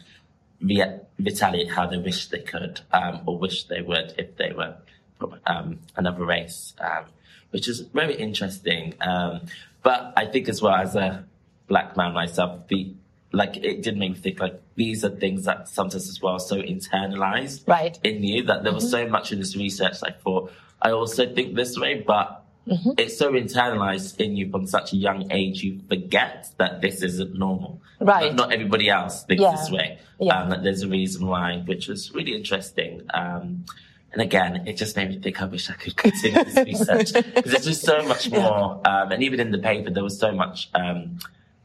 [0.62, 4.76] re- retaliate how they wish they could um, or wish they would if they were
[5.17, 7.06] from um, another race, um,
[7.52, 8.95] which is very interesting.
[9.00, 9.48] Um,
[9.82, 11.24] but I think as well as a
[11.67, 12.93] black man myself, the
[13.32, 16.39] like it did make me think like these are things that sometimes as well are
[16.39, 17.98] so internalized right.
[18.04, 18.76] in you that there mm-hmm.
[18.76, 22.91] was so much in this research I thought I also think this way, but Mm-hmm.
[22.98, 27.38] It's so internalized in you from such a young age, you forget that this isn't
[27.38, 27.82] normal.
[28.00, 28.34] Right.
[28.34, 29.52] not everybody else thinks yeah.
[29.52, 30.00] this way.
[30.19, 30.41] Yeah.
[30.41, 33.02] Um, that there's a reason why, which was really interesting.
[33.13, 33.65] Um,
[34.12, 37.52] and again, it just made me think, I wish I could continue this research because
[37.52, 38.82] there's just so much more.
[38.88, 41.19] Um, and even in the paper, there was so much, um,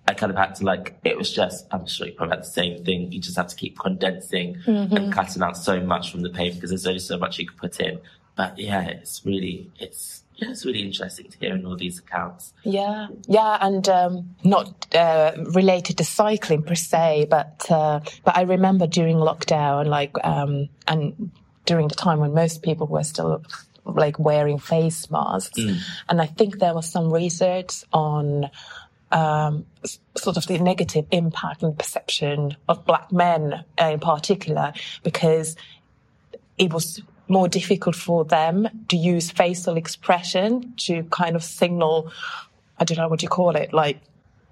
[0.07, 2.50] I kind of had to like, it was just, I'm sure you probably had the
[2.50, 3.12] same thing.
[3.12, 4.94] You just have to keep condensing mm-hmm.
[4.94, 7.57] and cutting out so much from the paper because there's only so much you can
[7.57, 8.00] put in.
[8.37, 12.52] But yeah, it's really, it's, yeah, it's really interesting to hear in all these accounts.
[12.64, 18.42] Yeah, yeah, and um, not uh, related to cycling per se, but uh, but I
[18.42, 21.30] remember during lockdown, like, um, and
[21.66, 23.44] during the time when most people were still
[23.84, 25.78] like wearing face masks, mm.
[26.08, 28.50] and I think there was some research on.
[29.12, 29.66] Um,
[30.16, 34.72] sort of the negative impact and perception of black men in particular,
[35.04, 35.54] because
[36.58, 42.12] it was more difficult for them to use facial expression to kind of signal,
[42.78, 44.00] I don't know what you call it, like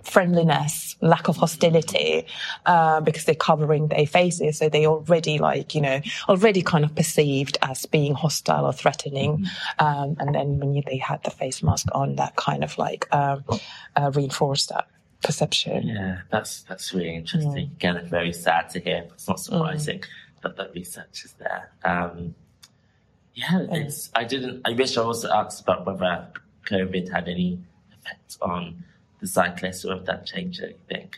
[0.03, 2.27] friendliness, lack of hostility,
[2.67, 4.59] uh, because they're covering their faces.
[4.59, 9.39] So they already like, you know, already kind of perceived as being hostile or threatening.
[9.39, 9.87] Mm-hmm.
[9.87, 13.07] Um, and then when you, they had the face mask on, that kind of like,
[13.15, 13.45] um,
[13.95, 14.89] uh, reinforced that
[15.23, 15.87] perception.
[15.87, 17.69] Yeah, that's, that's really interesting.
[17.69, 17.73] Mm.
[17.77, 19.07] Again, very sad to hear.
[19.13, 20.07] It's not surprising mm.
[20.43, 21.71] that that research is there.
[21.85, 22.35] Um,
[23.35, 24.11] yeah, it's.
[24.15, 24.63] I didn't.
[24.65, 26.29] I wish I also asked about whether
[26.67, 27.59] COVID had any
[27.93, 28.85] effect on
[29.21, 31.11] the cyclists or if that changed anything.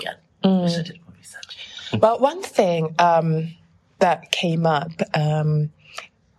[0.00, 0.62] Yeah, mm.
[0.62, 1.56] wish I did more research.
[2.00, 3.54] well, one thing um,
[3.98, 5.70] that came up um,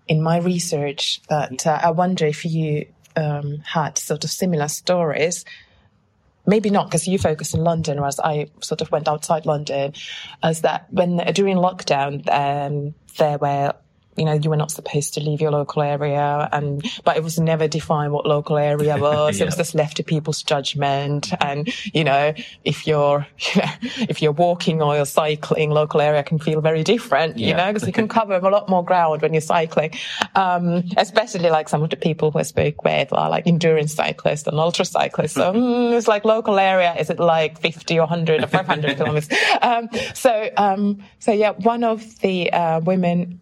[0.08, 5.46] in my research that uh, I wonder if you um, had sort of similar stories.
[6.46, 9.94] Maybe not because you focus in London, whereas I sort of went outside London.
[10.42, 13.76] As that when during lockdown, um, there were
[14.18, 17.40] you know, you were not supposed to leave your local area and, but it was
[17.40, 19.38] never defined what local area was.
[19.38, 19.44] yeah.
[19.44, 21.32] It was just left to people's judgment.
[21.40, 23.72] And, you know, if you're, you know,
[24.10, 27.48] if you're walking or you're cycling, local area can feel very different, yeah.
[27.48, 29.94] you know, because you can cover a lot more ground when you're cycling.
[30.36, 34.46] Um, especially like some of the people who I spoke with are like endurance cyclists
[34.46, 35.34] and ultra cyclists.
[35.34, 36.94] So mm, it's like local area.
[36.96, 39.30] Is it like 50 or 100 or 500 kilometers?
[39.62, 43.40] Um, so, um, so yeah, one of the, uh, women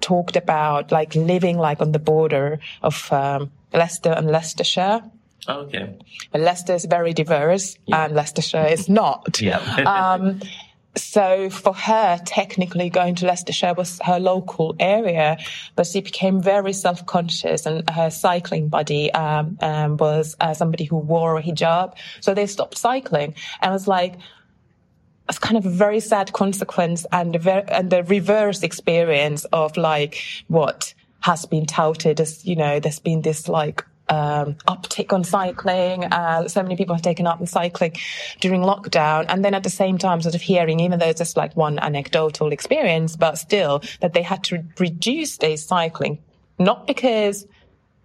[0.00, 5.02] talked about like living like on the border of um, Leicester and Leicestershire.
[5.48, 5.96] Okay.
[6.30, 8.04] But Leicester is very diverse yeah.
[8.04, 9.40] and Leicestershire is not.
[9.40, 9.58] yeah.
[9.86, 10.40] um,
[10.98, 15.38] so for her, technically going to Leicestershire was her local area,
[15.76, 20.96] but she became very self-conscious and her cycling buddy, um, um, was uh, somebody who
[20.96, 21.94] wore a hijab.
[22.20, 24.14] So they stopped cycling and was like,
[25.28, 30.22] it's kind of a very sad consequence and ver- and the reverse experience of like
[30.48, 36.04] what has been touted as, you know, there's been this like um, uptick on cycling.
[36.04, 37.94] Uh, so many people have taken up cycling
[38.40, 39.26] during lockdown.
[39.28, 41.78] And then at the same time, sort of hearing, even though it's just like one
[41.78, 46.18] anecdotal experience, but still that they had to reduce their cycling,
[46.58, 47.46] not because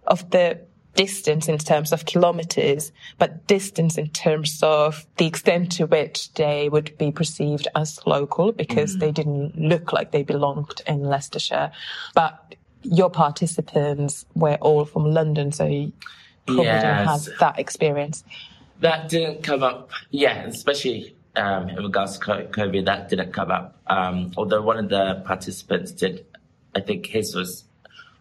[0.06, 0.60] of the
[0.94, 6.68] distance in terms of kilometers, but distance in terms of the extent to which they
[6.68, 9.00] would be perceived as local because mm.
[9.00, 11.72] they didn't look like they belonged in Leicestershire.
[12.14, 15.92] But your participants were all from London, so you
[16.46, 16.82] probably yes.
[16.82, 18.24] didn't have that experience.
[18.80, 23.80] That didn't come up, yeah, especially um, in regards to COVID, that didn't come up.
[23.86, 26.26] Um, although one of the participants did,
[26.74, 27.64] I think his was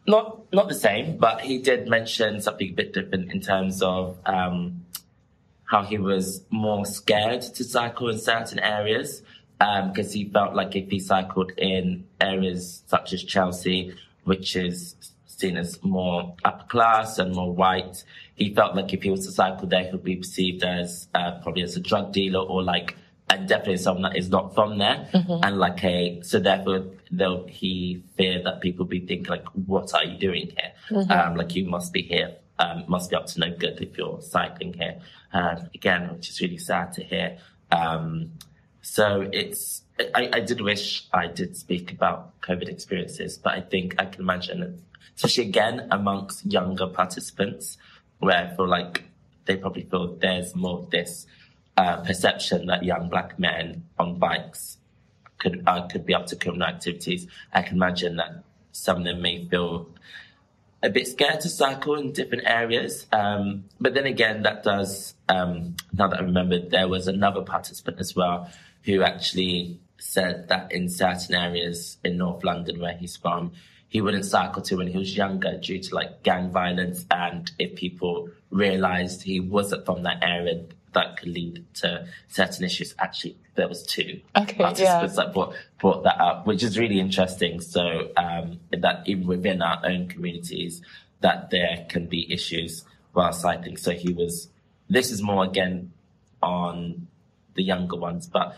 [0.06, 4.18] not not the same, but he did mention something a bit different in terms of
[4.26, 4.86] um,
[5.66, 9.22] how he was more scared to cycle in certain areas
[9.60, 14.96] because um, he felt like if he cycled in areas such as Chelsea, which is
[15.26, 18.04] seen as more upper class and more white,
[18.36, 21.39] he felt like if he was to cycle there, he would be perceived as uh,
[21.42, 22.96] probably as a drug dealer or like
[23.30, 25.08] and definitely someone that is not from there.
[25.13, 25.44] Mm-hmm.
[25.44, 26.86] And like a, so therefore,
[27.17, 30.71] they'll, he feared that people be thinking like, what are you doing here?
[30.89, 31.12] Mm-hmm.
[31.12, 34.21] Um, like you must be here, um, must be up to no good if you're
[34.21, 34.99] cycling here.
[35.32, 37.38] Um, again, which is really sad to hear.
[37.71, 38.32] Um,
[38.82, 39.84] so it's,
[40.15, 44.21] I, I did wish I did speak about COVID experiences, but I think I can
[44.21, 44.84] imagine,
[45.15, 47.78] especially again amongst younger participants,
[48.19, 49.04] where I feel like
[49.45, 51.28] they probably feel there's more of this
[51.78, 54.78] uh, perception that young black men on bikes
[55.44, 57.28] could uh, could be up to criminal activities.
[57.52, 59.90] I can imagine that some of them may feel
[60.82, 63.08] a bit scared to cycle in different areas.
[63.12, 68.00] Um, but then again, that does, um, now that I remember, there was another participant
[68.00, 68.52] as well
[68.84, 73.54] who actually said that in certain areas in North London where he's from,
[73.88, 77.06] he wouldn't cycle to when he was younger due to like gang violence.
[77.10, 82.96] And if people realized he wasn't from that area, that could lead to certain issues.
[83.00, 85.26] Actually, there was two okay, participants yeah.
[85.26, 87.60] that brought, brought that up, which is really interesting.
[87.62, 90.82] So um, that even within our own communities,
[91.22, 93.78] that there can be issues while cycling.
[93.78, 94.50] So he was.
[94.90, 95.92] This is more again
[96.42, 97.08] on
[97.56, 98.58] the younger ones, but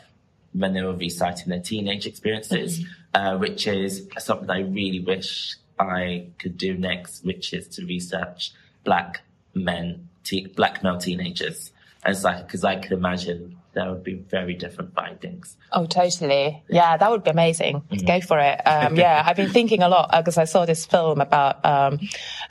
[0.53, 3.15] when they were reciting their teenage experiences, mm-hmm.
[3.15, 8.53] uh, which is something I really wish I could do next, which is to research
[8.83, 9.21] black
[9.53, 11.71] men, te- black male teenagers
[12.05, 15.57] as like because I could imagine there would be very different findings.
[15.73, 16.63] Oh, totally.
[16.69, 17.81] Yeah, that would be amazing.
[17.81, 18.05] Mm-hmm.
[18.05, 18.61] Go for it.
[18.65, 21.99] Um, yeah, I've been thinking a lot because uh, I saw this film about um,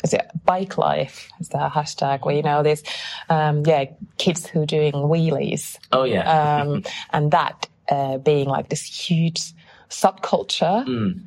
[0.02, 1.30] is it bike life?
[1.40, 2.82] Is the hashtag where you know there's
[3.30, 3.86] um, yeah
[4.18, 5.78] kids who are doing wheelies.
[5.92, 9.52] Oh yeah, um, and that uh, being like this huge
[9.88, 10.84] subculture.
[10.86, 11.26] Mm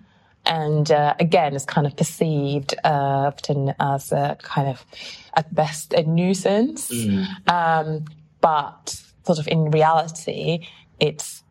[0.49, 4.85] and uh, again it's kind of perceived uh, often as a kind of
[5.35, 7.27] at best a nuisance mm.
[8.41, 10.65] But sort of in reality
[11.00, 11.43] it's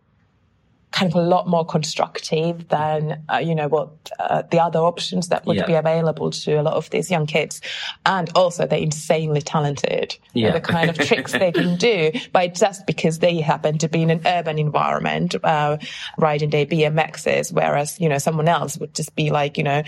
[0.96, 5.28] kind of a lot more constructive than uh, you know what uh, the other options
[5.28, 5.66] that would yeah.
[5.66, 7.60] be available to a lot of these young kids
[8.06, 10.52] and also they're insanely talented yeah.
[10.52, 14.10] the kind of tricks they can do but just because they happen to be in
[14.10, 15.76] an urban environment uh,
[16.16, 19.82] riding their bmxs whereas you know someone else would just be like you know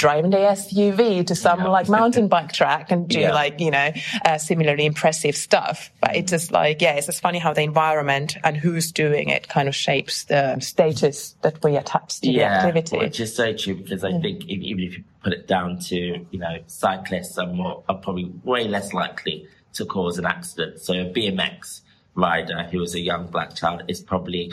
[0.00, 1.68] driving the SUV to some yeah.
[1.68, 3.34] like mountain bike track and do yeah.
[3.34, 3.92] like, you know,
[4.24, 5.92] uh, similarly impressive stuff.
[6.00, 9.48] But it's just like, yeah, it's just funny how the environment and who's doing it
[9.48, 12.96] kind of shapes the status that we attach to yeah, the activity.
[12.96, 15.96] Which is so true because I think if, even if you put it down to,
[15.96, 20.80] you know, cyclists are more, are probably way less likely to cause an accident.
[20.80, 21.82] So a BMX
[22.14, 24.50] rider who is a young black child is probably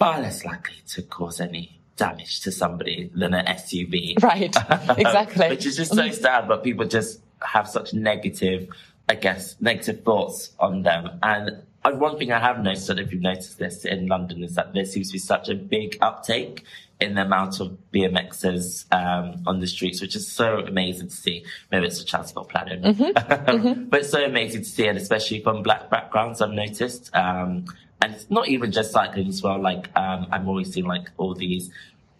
[0.00, 4.20] far less likely to cause any damage to somebody than an SUV.
[4.22, 4.56] Right.
[4.98, 5.48] Exactly.
[5.48, 8.68] Which is just so sad, but people just have such negative,
[9.08, 11.18] I guess, negative thoughts on them.
[11.22, 14.42] And one thing I have noticed, I don't know if you've noticed this in London,
[14.42, 16.64] is that there seems to be such a big uptake
[17.00, 21.44] in the amount of BMXers um, on the streets, which is so amazing to see.
[21.70, 23.02] Maybe it's a transport planner, mm-hmm.
[23.04, 23.84] mm-hmm.
[23.84, 27.14] but it's so amazing to see, and especially from black backgrounds, I've noticed.
[27.14, 27.66] Um,
[28.02, 29.60] and it's not even just cycling as well.
[29.60, 31.70] Like um, I'm always seeing like all these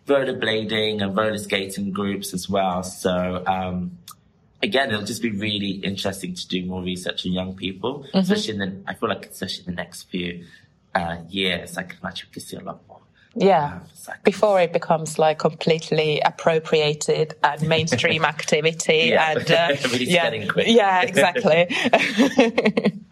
[0.06, 2.82] rollerblading and roller skating groups as well.
[2.82, 3.98] So um,
[4.62, 8.18] again, it'll just be really interesting to do more research on young people, mm-hmm.
[8.18, 10.44] especially in the, I feel like especially in the next few
[10.94, 12.98] uh, years, I can imagine we could see a lot more.
[13.36, 19.30] Yeah, um, before it becomes like completely appropriated and mainstream activity, yeah.
[19.30, 21.68] and uh, yeah, yeah, exactly.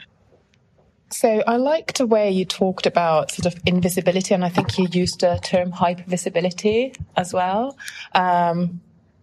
[1.10, 4.88] So I liked the way you talked about sort of invisibility, and I think you
[4.90, 7.78] used the term hypervisibility as well.
[8.14, 8.80] Um,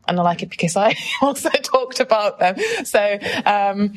[0.07, 2.57] and I like it because I also talked about them.
[2.83, 3.93] So, um,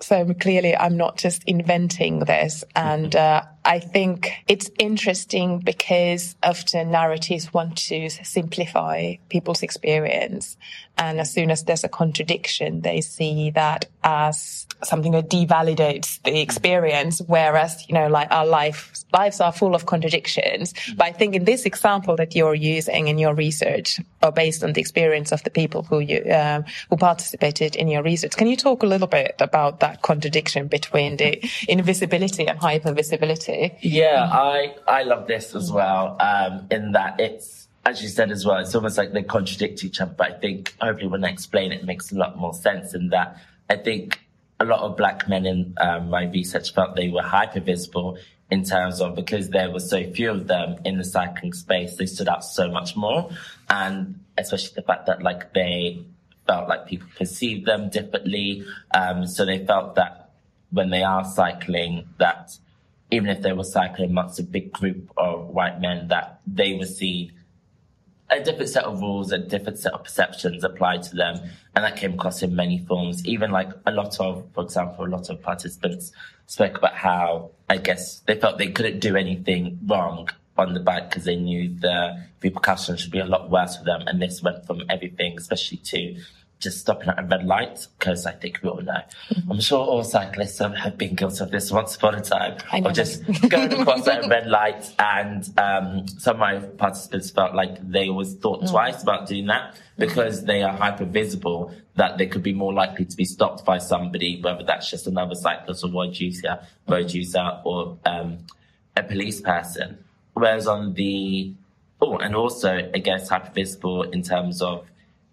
[0.00, 2.64] so clearly I'm not just inventing this.
[2.74, 10.56] And, uh, I think it's interesting because often narratives want to simplify people's experience.
[10.96, 16.40] And as soon as there's a contradiction, they see that as something that devalidates the
[16.40, 17.20] experience.
[17.26, 20.72] Whereas, you know, like our life, lives are full of contradictions.
[20.96, 24.72] But I think in this example that you're using in your research or based on
[24.72, 28.32] the experience of the people who you, um, who participated in your research.
[28.32, 33.57] Can you talk a little bit about that contradiction between the invisibility and hypervisibility?
[33.80, 36.16] Yeah, I I love this as well.
[36.20, 40.00] Um, in that it's as you said as well, it's almost like they contradict each
[40.00, 40.14] other.
[40.16, 42.94] But I think hopefully when I explain it, it makes a lot more sense.
[42.94, 43.40] In that
[43.70, 44.20] I think
[44.60, 48.18] a lot of black men in um, my research felt they were hyper visible
[48.50, 52.06] in terms of because there were so few of them in the cycling space, they
[52.06, 53.30] stood out so much more,
[53.68, 56.02] and especially the fact that like they
[56.46, 58.64] felt like people perceived them differently.
[58.94, 60.30] Um, so they felt that
[60.70, 62.58] when they are cycling, that
[63.10, 66.86] even if they were cycling amongst a big group of white men, that they were
[66.86, 67.32] seen
[68.30, 71.40] a different set of rules, a different set of perceptions applied to them.
[71.74, 73.24] And that came across in many forms.
[73.26, 76.12] Even like a lot of, for example, a lot of participants
[76.46, 80.28] spoke about how, I guess, they felt they couldn't do anything wrong
[80.58, 84.02] on the bike because they knew the repercussions should be a lot worse for them.
[84.06, 86.16] And this went from everything, especially to
[86.60, 89.00] just stopping at a red light because I think we all know.
[89.30, 89.52] Mm-hmm.
[89.52, 93.22] I'm sure all cyclists have been guilty of this once upon a time of just
[93.48, 94.92] going across at a red light.
[94.98, 98.70] And um, some of my participants felt like they always thought mm-hmm.
[98.70, 103.04] twice about doing that because they are hyper visible that they could be more likely
[103.04, 107.60] to be stopped by somebody, whether that's just another cyclist or road user, road user
[107.64, 108.38] or um,
[108.96, 109.98] a police person.
[110.34, 111.52] Whereas on the
[112.00, 114.86] oh, and also I guess hyper visible in terms of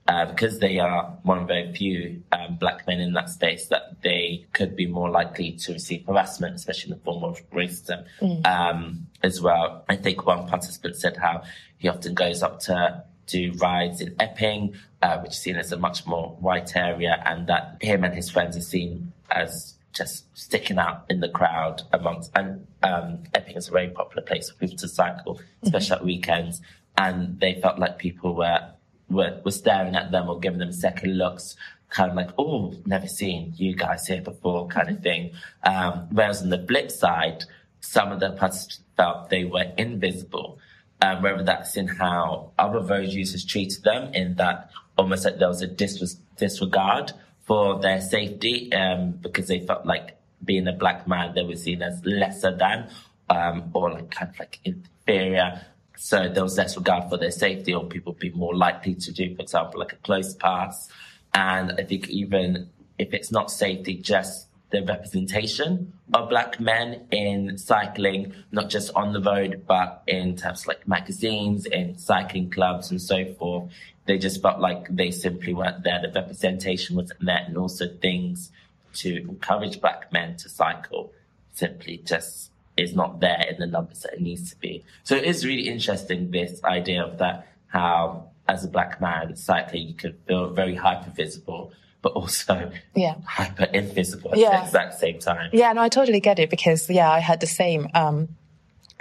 [0.08, 4.02] uh, because they are one of very few um, black men in that space, that
[4.04, 8.46] they could be more likely to receive harassment, especially in the form of racism mm.
[8.46, 9.84] um, as well.
[9.90, 11.44] I think one participant said how
[11.78, 15.78] he often goes up to do rides in Epping, uh, which is seen as a
[15.78, 20.78] much more white area, and that him and his friends are seen as just sticking
[20.78, 24.78] out in the crowd amongst, and um, Epping is a very popular place for people
[24.78, 26.02] to cycle, especially mm-hmm.
[26.02, 26.62] at weekends.
[26.98, 28.70] And they felt like people were
[29.10, 31.56] were, were staring at them or giving them second looks,
[31.90, 35.32] kind of like, oh, never seen you guys here before, kind of thing.
[35.64, 37.44] Um, whereas on the flip side,
[37.82, 40.60] some of the participants felt they were invisible.
[41.02, 45.50] Um, whether that's in how other road users treated them, in that almost like there
[45.50, 51.08] was a dis- disregard for their safety, um, because they felt like being a black
[51.08, 52.90] man, they were seen as lesser than,
[53.30, 55.62] um, or like kind of like inferior
[55.98, 59.36] so there was less regard for their safety or people be more likely to do,
[59.36, 60.90] for example, like a close pass.
[61.34, 67.58] And I think even if it's not safety, just the representation of black men in
[67.58, 73.02] cycling, not just on the road, but in terms like magazines, in cycling clubs and
[73.02, 73.72] so forth.
[74.06, 76.02] They just felt like they simply weren't there.
[76.02, 78.52] The representation wasn't there and also things
[78.96, 81.12] to encourage black men to cycle
[81.54, 84.84] simply just is not there in the numbers that it needs to be.
[85.04, 89.88] So it is really interesting, this idea of that, how as a black man cycling,
[89.88, 91.72] you could feel very hyper visible,
[92.02, 93.16] but also yeah.
[93.26, 94.60] hyper invisible at yeah.
[94.60, 95.50] the exact same time.
[95.54, 98.30] Yeah, no, I totally get it because, yeah, I had the same, um,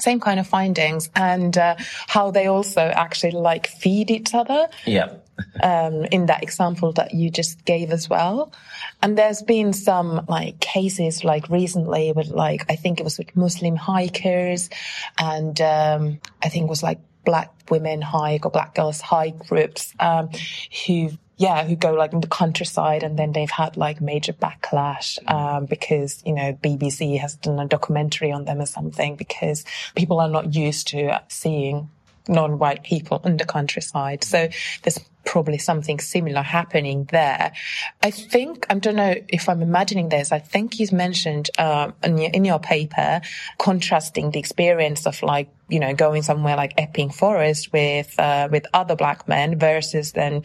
[0.01, 1.77] same kind of findings and uh,
[2.09, 4.69] how they also actually like feed each other.
[4.87, 5.15] Yeah.
[5.63, 8.53] Um, in that example that you just gave as well.
[9.03, 13.37] And there's been some like cases like recently with like, I think it was with
[13.37, 14.71] Muslim hikers
[15.19, 19.95] and, um, I think it was like black women hike or black girls hike groups,
[19.99, 20.29] um,
[20.87, 25.19] who yeah, who go like in the countryside and then they've had like major backlash,
[25.29, 29.65] um, because, you know, BBC has done a documentary on them or something because
[29.97, 31.91] people are not used to seeing
[32.29, 34.25] non-white people in the countryside.
[34.25, 34.49] So
[34.83, 37.53] there's probably something similar happening there.
[38.03, 42.19] I think, I don't know if I'm imagining this, I think you've mentioned, um, in,
[42.19, 43.23] your, in your paper,
[43.59, 48.67] contrasting the experience of like, you know, going somewhere like Epping Forest with, uh, with
[48.75, 50.43] other black men versus then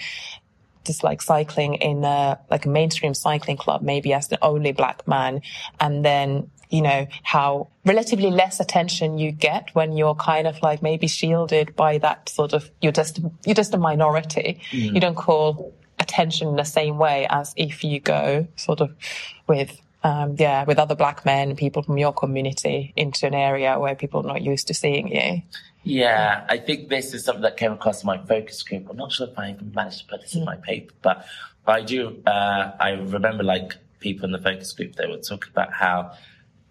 [0.86, 5.07] just like cycling in a, like a mainstream cycling club, maybe as the only black
[5.07, 5.41] man.
[5.80, 10.82] And then you know, how relatively less attention you get when you're kind of like
[10.82, 14.61] maybe shielded by that sort of, you're just, you're just a minority.
[14.72, 14.93] Mm.
[14.93, 18.95] You don't call attention in the same way as if you go sort of
[19.47, 23.95] with um, yeah, with other black men, people from your community into an area where
[23.95, 25.41] people are not used to seeing you.
[25.84, 28.88] Yeah, I think this is something that came across in my focus group.
[28.89, 30.39] I'm not sure if I even managed to put this mm.
[30.39, 31.26] in my paper, but
[31.67, 32.22] I do.
[32.26, 36.13] Uh, I remember like people in the focus group, they were talking about how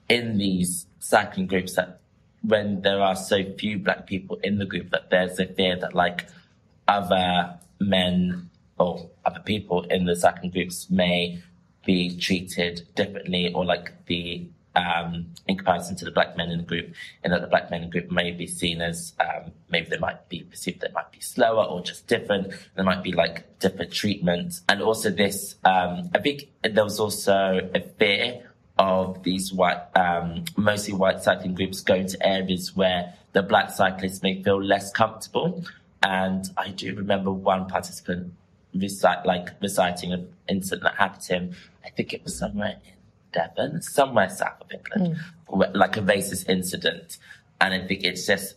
[0.09, 2.01] in these cycling groups that
[2.43, 5.95] when there are so few black people in the group that there's a fear that
[5.95, 6.27] like
[6.87, 8.49] other men
[8.79, 11.43] or other people in the cycling groups may
[11.85, 14.47] be treated differently or like the
[14.77, 16.95] um, in comparison to the black men in the group,
[17.25, 19.99] and that the black men in the group may be seen as um, maybe they
[19.99, 22.53] might be perceived they might be slower or just different.
[22.77, 25.57] There might be like different treatment, and also this.
[25.65, 28.48] Um, I think there was also a fear
[28.79, 34.23] of these white, um, mostly white cycling groups going to areas where the black cyclists
[34.23, 35.65] may feel less comfortable.
[36.03, 38.33] And I do remember one participant
[38.75, 41.57] recite, like reciting an incident that happened to him.
[41.85, 42.93] I think it was somewhere in
[43.33, 45.17] Devon, somewhere south of England,
[45.49, 45.75] mm.
[45.75, 47.19] like a racist incident.
[47.61, 48.55] And I think it's just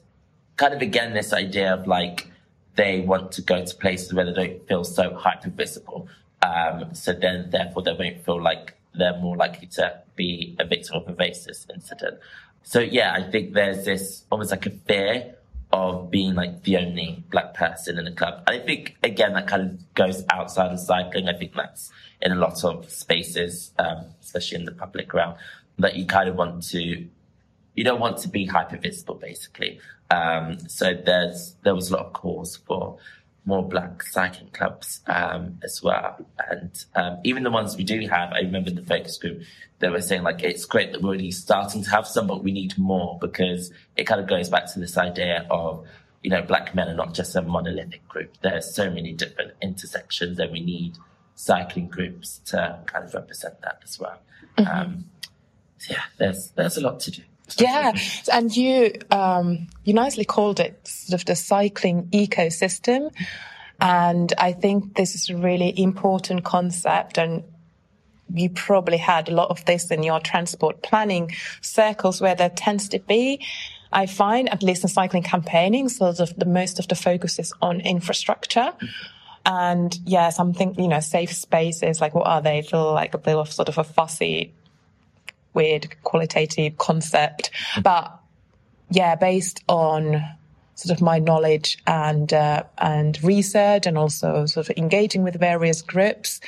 [0.57, 2.29] kind of again this idea of like
[2.75, 6.07] they want to go to places where they don't feel so hyper visible.
[6.43, 10.95] Um, so then therefore they won't feel like they're more likely to be a victim
[10.97, 12.19] of a racist incident.
[12.63, 15.35] So yeah, I think there's this almost like a fear
[15.71, 18.43] of being like the only black person in the club.
[18.47, 21.29] I think again that kind of goes outside of cycling.
[21.29, 21.89] I think that's
[22.21, 25.35] in a lot of spaces, um, especially in the public realm,
[25.79, 27.07] that you kind of want to,
[27.75, 29.79] you don't want to be hyper visible basically.
[30.09, 32.97] Um, so there's, there was a lot of calls for
[33.45, 36.25] more black cycling clubs um, as well.
[36.49, 39.41] And um, even the ones we do have, I remember the focus group,
[39.79, 42.51] they were saying like it's great that we're already starting to have some, but we
[42.51, 45.85] need more because it kind of goes back to this idea of
[46.21, 48.37] you know black men are not just a monolithic group.
[48.41, 50.97] There's so many different intersections, and we need
[51.33, 54.21] cycling groups to kind of represent that as well.
[54.57, 54.79] Mm-hmm.
[54.79, 55.05] Um,
[55.79, 57.23] so yeah, there's there's a lot to do.
[57.57, 57.93] Yeah,
[58.31, 63.11] and you um, you nicely called it sort of the cycling ecosystem,
[63.79, 67.17] and I think this is a really important concept.
[67.17, 67.43] And
[68.33, 71.31] you probably had a lot of this in your transport planning
[71.61, 73.45] circles where there tends to be.
[73.93, 77.53] I find, at least in cycling campaigning, sort of the most of the focus is
[77.61, 78.71] on infrastructure.
[79.45, 82.61] And yeah, something, you know, safe spaces, like what are they?
[82.61, 84.53] Feel like a bit of sort of a fussy
[85.53, 87.51] weird qualitative concept.
[87.81, 88.17] But
[88.89, 90.23] yeah, based on
[90.75, 95.81] sort of my knowledge and uh, and research, and also sort of engaging with various
[95.81, 96.41] groups,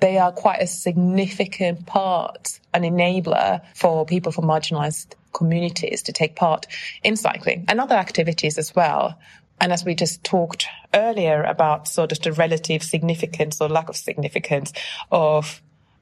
[0.00, 6.36] they are quite a significant part, an enabler for people from marginalised communities to take
[6.36, 6.66] part
[7.04, 9.18] in cycling and other activities as well.
[9.60, 13.96] And as we just talked earlier about sort of the relative significance or lack of
[13.96, 14.72] significance
[15.12, 15.60] of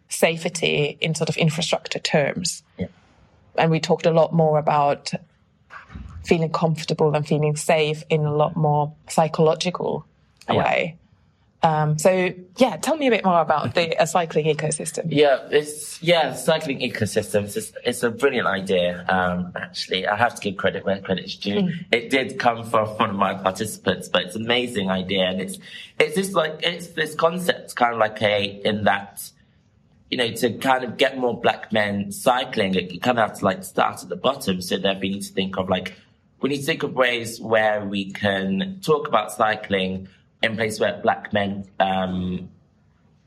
[0.08, 2.62] safety in sort of infrastructure terms.
[2.78, 2.86] Yeah.
[3.56, 5.12] And we talked a lot more about
[6.24, 10.06] feeling comfortable and feeling safe in a lot more psychological
[10.48, 10.56] yeah.
[10.56, 10.98] way.
[11.60, 15.06] Um, so yeah, tell me a bit more about the cycling ecosystem.
[15.08, 17.44] Yeah, it's yeah, cycling ecosystem.
[17.56, 19.04] It's, it's a brilliant idea.
[19.08, 21.62] Um, actually, I have to give credit where credit's due.
[21.62, 21.72] Mm.
[21.90, 25.58] It did come from one of my participants, but it's an amazing idea, and it's
[25.98, 29.28] it's just like it's this concept, kind of like a in that
[30.10, 33.44] you know, to kind of get more black men cycling, you kind of have to
[33.44, 34.60] like start at the bottom.
[34.60, 35.94] So that we need to think of like,
[36.40, 40.08] we need to think of ways where we can talk about cycling
[40.42, 42.48] in places where black men, um,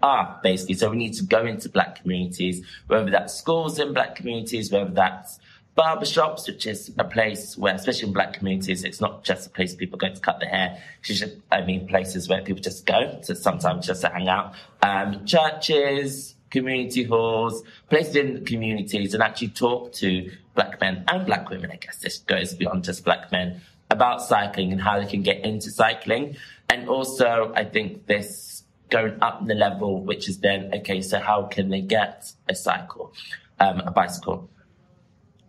[0.03, 0.75] are basically.
[0.75, 4.89] So we need to go into black communities, whether that's schools in black communities, whether
[4.89, 5.39] that's
[5.77, 9.75] barbershops, which is a place where, especially in black communities, it's not just a place
[9.75, 10.77] people go to cut their hair.
[10.99, 14.53] It's just, I mean, places where people just go to sometimes just to hang out.
[14.81, 21.49] Um, churches, community halls, places in communities and actually talk to black men and black
[21.49, 21.71] women.
[21.71, 25.43] I guess this goes beyond just black men about cycling and how they can get
[25.43, 26.37] into cycling.
[26.69, 31.43] And also, I think this going up the level, which is then, okay, so how
[31.43, 33.13] can they get a cycle,
[33.59, 34.49] um, a bicycle?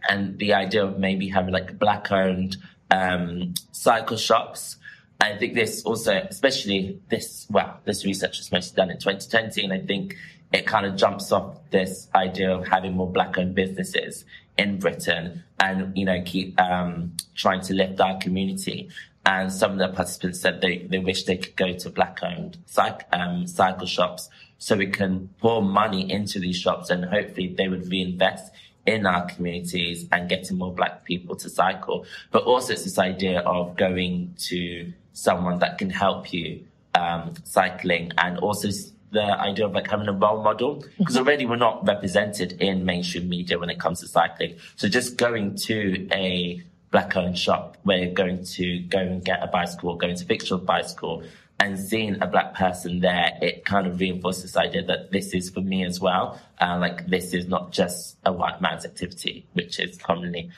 [0.09, 2.57] And the idea of maybe having like black owned,
[2.91, 4.77] um, cycle shops.
[5.21, 9.73] I think this also, especially this, well, this research was mostly done in 2020, and
[9.73, 10.17] I think
[10.53, 14.25] it kind of jumps off this idea of having more black owned businesses
[14.59, 18.91] in Britain and, you know, keep um, trying to lift our community.
[19.25, 22.59] And some of the participants said they, they wish they could go to black owned
[22.67, 24.29] cycle, um, cycle shops
[24.59, 28.53] so we can pour money into these shops and hopefully they would reinvest
[28.85, 32.05] in our communities and getting more black people to cycle.
[32.31, 38.13] But also it's this idea of going to someone that can help you um, cycling
[38.19, 38.69] and also
[39.13, 41.25] the idea of like having a role model because mm-hmm.
[41.25, 44.57] already we're not represented in mainstream media when it comes to cycling.
[44.77, 49.43] So just going to a black owned shop where you're going to go and get
[49.43, 51.23] a bicycle or going to fix your bicycle
[51.61, 55.49] and seeing a black person there, it kind of reinforces this idea that this is
[55.51, 56.41] for me as well.
[56.61, 60.51] Uh, like this is not just a white man's activity, which is commonly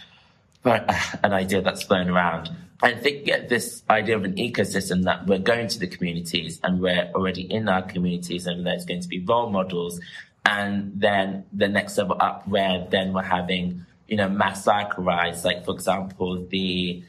[1.23, 2.51] an idea that's flown around.
[2.83, 6.81] I think yeah, this idea of an ecosystem that we're going to the communities and
[6.81, 10.01] we're already in our communities and there's going to be role models.
[10.47, 15.45] And then the next level up where then we're having, you know, mass cycle rides.
[15.45, 17.03] Like, for example, the,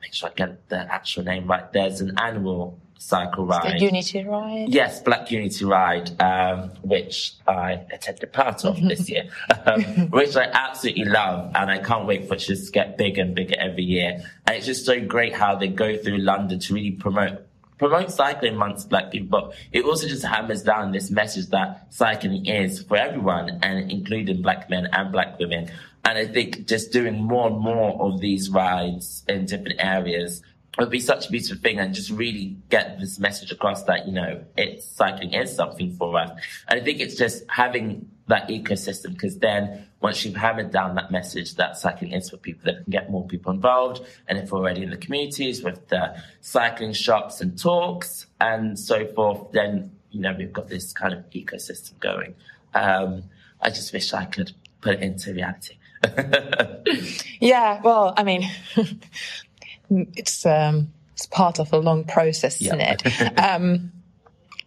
[0.00, 1.72] make sure I get the actual name right.
[1.72, 3.78] There's an animal cycle ride.
[3.78, 4.68] The Unity ride?
[4.68, 9.28] Yes, Black Unity ride, um, which I attended part of this year,
[9.66, 11.52] um, which I absolutely love.
[11.54, 14.22] And I can't wait for it to just get bigger and bigger every year.
[14.46, 17.44] And it's just so great how they go through London to really promote
[17.78, 22.44] promote cycling amongst black people, but it also just hammers down this message that cycling
[22.44, 25.70] is for everyone and including black men and black women.
[26.04, 30.42] And I think just doing more and more of these rides in different areas
[30.78, 34.12] would be such a beautiful thing and just really get this message across that, you
[34.12, 36.30] know, it's cycling is something for us.
[36.68, 41.10] And I think it's just having that ecosystem because then once you've hammered down that
[41.10, 44.04] message that cycling is for people, that can get more people involved.
[44.28, 49.06] And if we're already in the communities with the cycling shops and talks and so
[49.06, 52.34] forth, then, you know, we've got this kind of ecosystem going.
[52.74, 53.24] Um,
[53.60, 55.74] I just wish I could put it into reality.
[57.40, 58.48] yeah, well, I mean,
[59.90, 62.96] it's um, it's part of a long process, isn't yeah.
[63.04, 63.38] it?
[63.38, 63.92] um,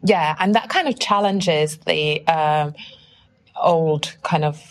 [0.04, 2.74] yeah, and that kind of challenges the um,
[3.56, 4.62] old kind of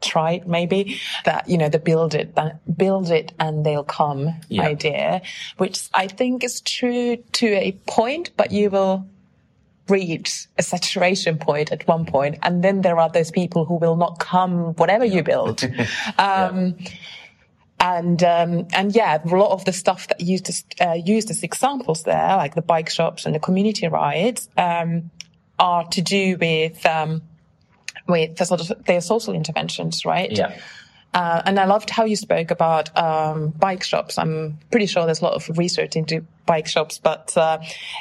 [0.00, 2.34] tried maybe that you know the build it
[2.74, 4.62] build it and they'll come yeah.
[4.62, 5.20] idea
[5.58, 9.06] which i think is true to a point but you will
[9.88, 13.96] reach a saturation point at one point and then there are those people who will
[13.96, 15.62] not come whatever you build
[16.18, 16.90] um, yeah
[17.80, 21.42] and um, and yeah, a lot of the stuff that used as uh, used as
[21.42, 25.10] examples there, like the bike shops and the community rides, um,
[25.58, 27.22] are to do with um,
[28.06, 30.30] with the sort of their social interventions, right?
[30.30, 30.58] Yeah.
[31.12, 34.16] Uh, and I loved how you spoke about um, bike shops.
[34.16, 37.58] I'm pretty sure there's a lot of research into bike shops, but uh,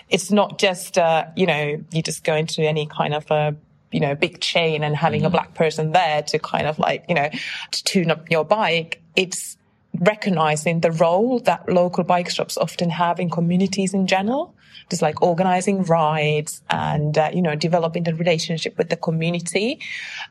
[0.10, 3.56] it's not just uh, you know you just go into any kind of a
[3.92, 5.28] you know big chain and having mm-hmm.
[5.28, 7.30] a black person there to kind of like you know
[7.72, 9.02] to tune up your bike.
[9.16, 9.58] It's
[10.00, 14.56] recognizing the role that local bike shops often have in communities in general
[14.90, 19.80] just like organizing rides and uh, you know developing the relationship with the community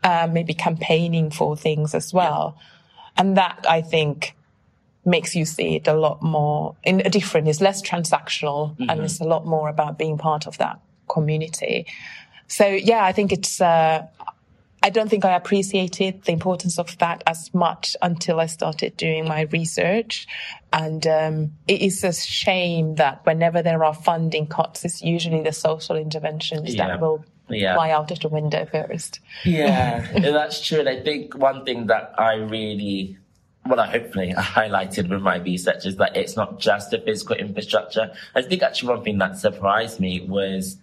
[0.02, 3.12] uh, maybe campaigning for things as well yeah.
[3.18, 4.34] and that i think
[5.04, 8.90] makes you see it a lot more in a different it's less transactional mm-hmm.
[8.90, 11.86] and it's a lot more about being part of that community
[12.46, 14.06] so yeah i think it's uh,
[14.88, 19.28] I don't think I appreciated the importance of that as much until I started doing
[19.28, 20.26] my research.
[20.72, 25.52] And um, it is a shame that whenever there are funding cuts, it's usually the
[25.52, 26.86] social interventions yeah.
[26.86, 27.74] that will yeah.
[27.74, 29.20] fly out of the window first.
[29.44, 30.80] Yeah, that's true.
[30.80, 33.18] And I think one thing that I really
[33.66, 38.10] well, I hopefully highlighted with my research is that it's not just the physical infrastructure.
[38.34, 40.78] I think actually one thing that surprised me was,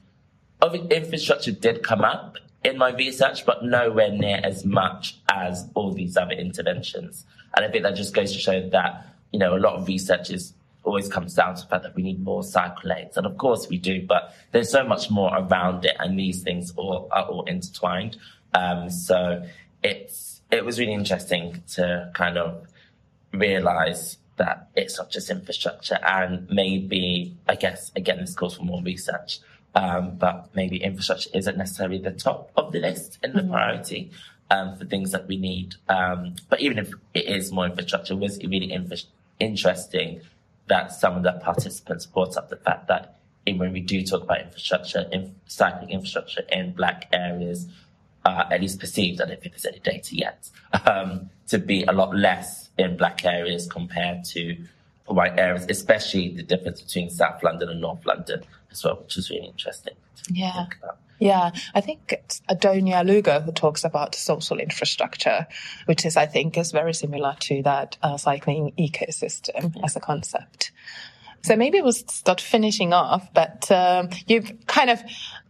[0.62, 6.18] infrastructure did come up in my research, but nowhere near as much as all these
[6.18, 7.26] other interventions.
[7.56, 10.32] And I think that just goes to show that, you know, a lot of research
[10.32, 10.54] is
[10.84, 13.18] always comes down to the fact that we need more cycle lanes.
[13.18, 16.74] And of course we do, but there's so much more around it and these things
[16.76, 18.18] all are all intertwined.
[18.54, 19.44] Um, so
[19.84, 22.68] it's, it was really interesting to kind of
[23.32, 28.82] realize that it's not just infrastructure and maybe, I guess, again, this calls for more
[28.82, 29.40] research.
[29.76, 33.52] Um, but maybe infrastructure isn't necessarily the top of the list in the mm-hmm.
[33.52, 34.12] priority
[34.50, 35.76] um, for things that we need.
[35.90, 39.04] Um, but even if it is more infrastructure, it was really inf-
[39.40, 40.22] interesting
[40.68, 44.42] that some of the participants brought up the fact that when we do talk about
[44.42, 47.68] infrastructure, in, cycling infrastructure in black areas,
[48.24, 50.50] uh, at least perceived, I don't think there's any data yet,
[50.86, 54.58] um, to be a lot less in black areas compared to
[55.06, 58.42] white areas, especially the difference between South London and North London
[58.76, 59.94] as well, which is really interesting.
[60.30, 60.68] Yeah.
[61.18, 65.48] Yeah, I think it's Adonia Lugo who talks about social infrastructure,
[65.86, 69.82] which is, I think, is very similar to that uh, cycling ecosystem yeah.
[69.86, 70.74] as a concept.
[71.46, 75.02] So maybe we'll start finishing off, but um, you've kind of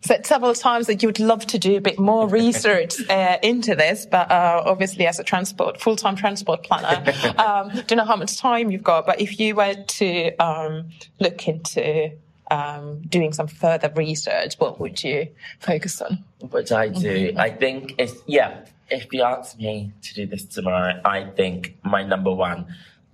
[0.02, 3.76] said several times that you would love to do a bit more research uh, into
[3.76, 8.38] this, but uh, obviously as a transport, full-time transport planner, um, don't know how much
[8.38, 10.90] time you've got, but if you were to um,
[11.22, 12.12] look into
[12.52, 15.28] um, doing some further research, what would you
[15.60, 16.24] focus on?
[16.40, 17.40] What I do, mm-hmm.
[17.40, 22.04] I think it's, yeah, if you ask me to do this tomorrow, I think my
[22.04, 22.68] number one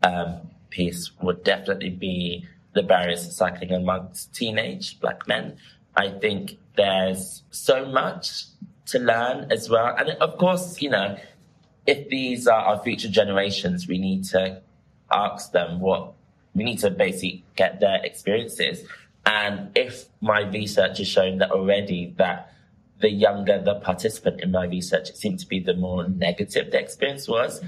[0.04, 5.58] um, piece would definitely be the barriers to cycling amongst teenage black men.
[5.96, 8.46] I think there's so much
[8.88, 9.96] to learn as well.
[9.98, 11.18] And of course, you know,
[11.88, 14.62] if these are our future generations, we need to
[15.12, 16.14] ask them what
[16.54, 18.86] we need to basically get their experiences.
[19.26, 22.54] And if my research has shown that already that
[23.00, 26.80] the younger the participant in my research, it seemed to be the more negative the
[26.80, 27.64] experience was.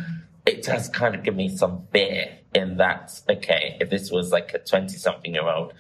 [0.46, 4.54] It does kind of give me some fear in that, okay, if this was like
[4.54, 5.74] a 20 something year old,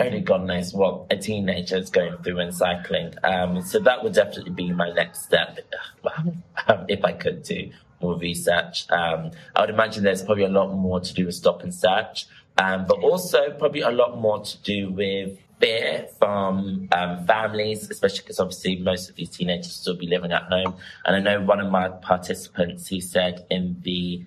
[0.00, 3.14] only God knows what a teenager is going through in cycling.
[3.22, 5.60] Um, so that would definitely be my next step
[6.66, 8.90] um, if I could do more research.
[8.90, 12.26] Um, I would imagine there's probably a lot more to do with stop and search,
[12.58, 18.20] um, but also probably a lot more to do with fear from um, families, especially
[18.20, 20.74] because obviously most of these teenagers still be living at home.
[21.04, 24.24] And I know one of my participants, he said in the,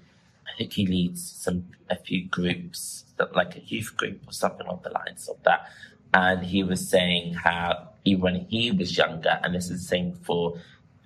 [0.47, 4.81] I think he leads some a few groups, like a youth group or something along
[4.83, 5.69] the lines of that.
[6.13, 10.13] And he was saying how even when he was younger, and this is the same
[10.13, 10.59] for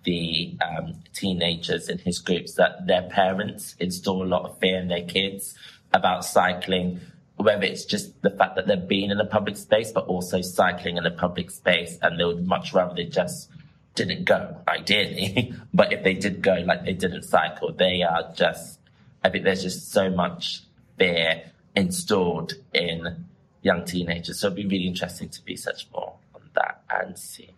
[0.04, 4.88] the um, teenagers in his groups, that their parents install a lot of fear in
[4.88, 5.56] their kids
[5.94, 7.00] about cycling,
[7.42, 10.98] whether it's just the fact that they're being in a public space, but also cycling
[10.98, 13.50] in a public space, and they would much rather they just
[13.96, 15.54] didn't go, ideally.
[15.74, 18.80] but if they did go, like they didn't cycle, they are just,
[19.24, 20.62] I think there's just so much
[20.98, 21.44] fear
[21.76, 23.26] installed in
[23.62, 24.40] young teenagers.
[24.40, 27.52] So it'd be really interesting to research more on that and see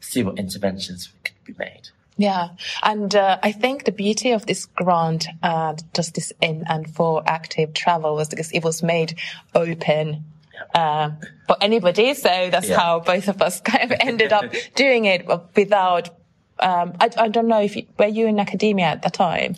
[0.00, 1.88] see what interventions could be made.
[2.16, 2.50] Yeah,
[2.82, 7.72] and uh, I think the beauty of this grant, uh, Justice in and for Active
[7.72, 9.18] Travel, was because it was made
[9.54, 10.24] open
[10.74, 11.10] uh,
[11.46, 12.14] for anybody.
[12.14, 12.78] So that's yeah.
[12.78, 14.44] how both of us kind of ended up
[14.74, 16.10] doing it without.
[16.58, 19.56] Um, I, I, don't know if you, were you in academia at the time.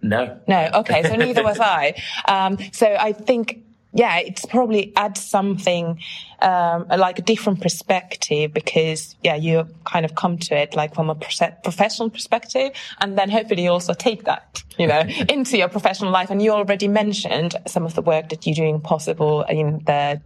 [0.00, 0.40] No.
[0.46, 0.70] No.
[0.76, 1.02] Okay.
[1.02, 1.94] So neither was I.
[2.26, 6.00] Um, so I think yeah, it's probably adds something
[6.40, 11.10] um, like a different perspective because yeah, you kind of come to it like from
[11.10, 16.10] a professional perspective, and then hopefully you also take that you know into your professional
[16.10, 16.30] life.
[16.30, 20.20] And you already mentioned some of the work that you're doing possible in the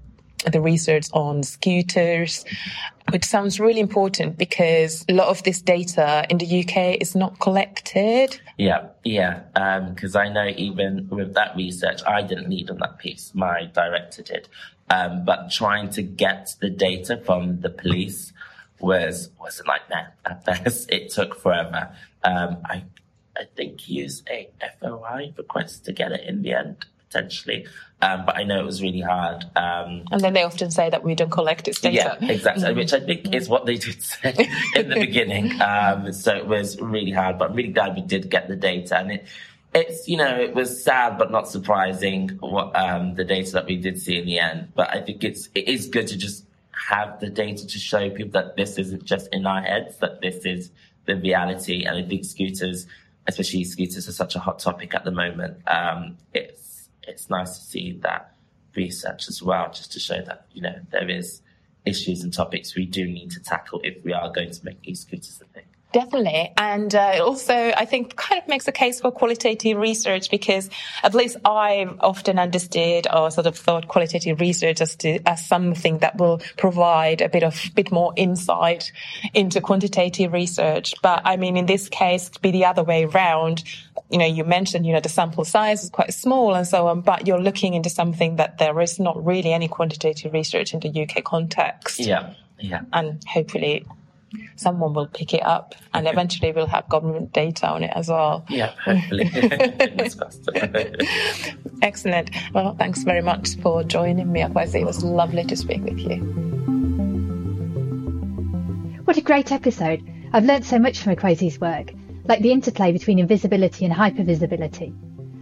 [0.51, 2.45] the research on scooters,
[3.11, 7.39] which sounds really important because a lot of this data in the UK is not
[7.39, 8.41] collected.
[8.59, 9.41] Yeah, yeah.
[9.95, 13.33] Because um, I know even with that research, I didn't lead on that piece.
[13.35, 14.49] My director did.
[14.93, 18.33] Um, but trying to get the data from the police
[18.79, 20.13] was was a nightmare.
[20.27, 21.97] At first, it took forever.
[22.23, 22.85] Um, I
[23.37, 27.67] I think used a FOI request to get it in the end potentially.
[28.01, 29.45] Um, but I know it was really hard.
[29.55, 32.17] Um, and then they often say that we don't collect its data.
[32.21, 32.79] Yeah, exactly, mm-hmm.
[32.79, 34.35] which I think is what they did say
[34.75, 35.61] in the beginning.
[35.61, 38.99] Um, so it was really hard, but I'm really glad we did get the data.
[38.99, 39.27] And it,
[39.75, 43.77] it's, you know, it was sad but not surprising what um, the data that we
[43.77, 44.73] did see in the end.
[44.75, 46.45] But I think it's, it is good to just
[46.89, 50.45] have the data to show people that this isn't just in our heads, that this
[50.45, 50.71] is
[51.07, 51.85] the reality.
[51.85, 52.87] And I think scooters,
[53.27, 55.67] especially scooters, are such a hot topic at the moment.
[55.69, 58.35] Um, it's it's nice to see that
[58.77, 61.43] research as well, just to show that, you know, there is
[61.85, 65.41] issues and topics we do need to tackle if we are going to make e-scooters
[65.41, 65.65] a thing.
[65.93, 66.53] Definitely.
[66.57, 70.71] And uh, also, I think kind of makes a case for qualitative research because
[71.03, 75.99] at least I've often understood or sort of thought qualitative research as, to, as something
[75.99, 78.91] that will provide a bit of, bit more insight
[79.35, 80.95] into quantitative research.
[81.03, 83.63] But I mean, in this case, to be the other way around,
[84.11, 87.03] you know, you mentioned, you know, the sample size is quite small and so on,
[87.03, 91.03] but you're looking into something that there is not really any quantitative research in the
[91.03, 92.01] UK context.
[92.01, 92.35] Yeah.
[92.59, 92.83] Yeah.
[92.93, 93.85] And hopefully
[94.57, 98.45] someone will pick it up and eventually we'll have government data on it as well.
[98.49, 99.31] Yeah, hopefully.
[101.83, 102.31] Excellent.
[102.55, 104.81] Well, thanks very much for joining me, Akwesi.
[104.81, 106.17] It was lovely to speak with you.
[109.05, 110.03] What a great episode.
[110.33, 111.93] I've learned so much from Akwesi's work,
[112.25, 114.95] like the interplay between invisibility and hypervisibility,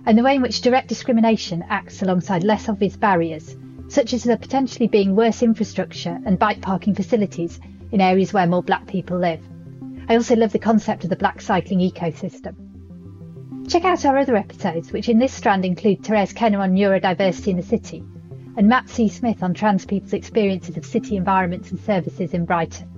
[0.06, 3.56] and the way in which direct discrimination acts alongside less obvious barriers,
[3.88, 7.60] such as there potentially being worse infrastructure and bike parking facilities
[7.92, 9.42] in areas where more black people live.
[10.08, 12.56] I also love the concept of the black cycling ecosystem.
[13.68, 17.56] Check out our other episodes, which in this strand include Therese Kenna on neurodiversity in
[17.56, 18.02] the city
[18.56, 19.08] and Matt C.
[19.08, 22.89] Smith on trans people's experiences of city environments and services in Brighton.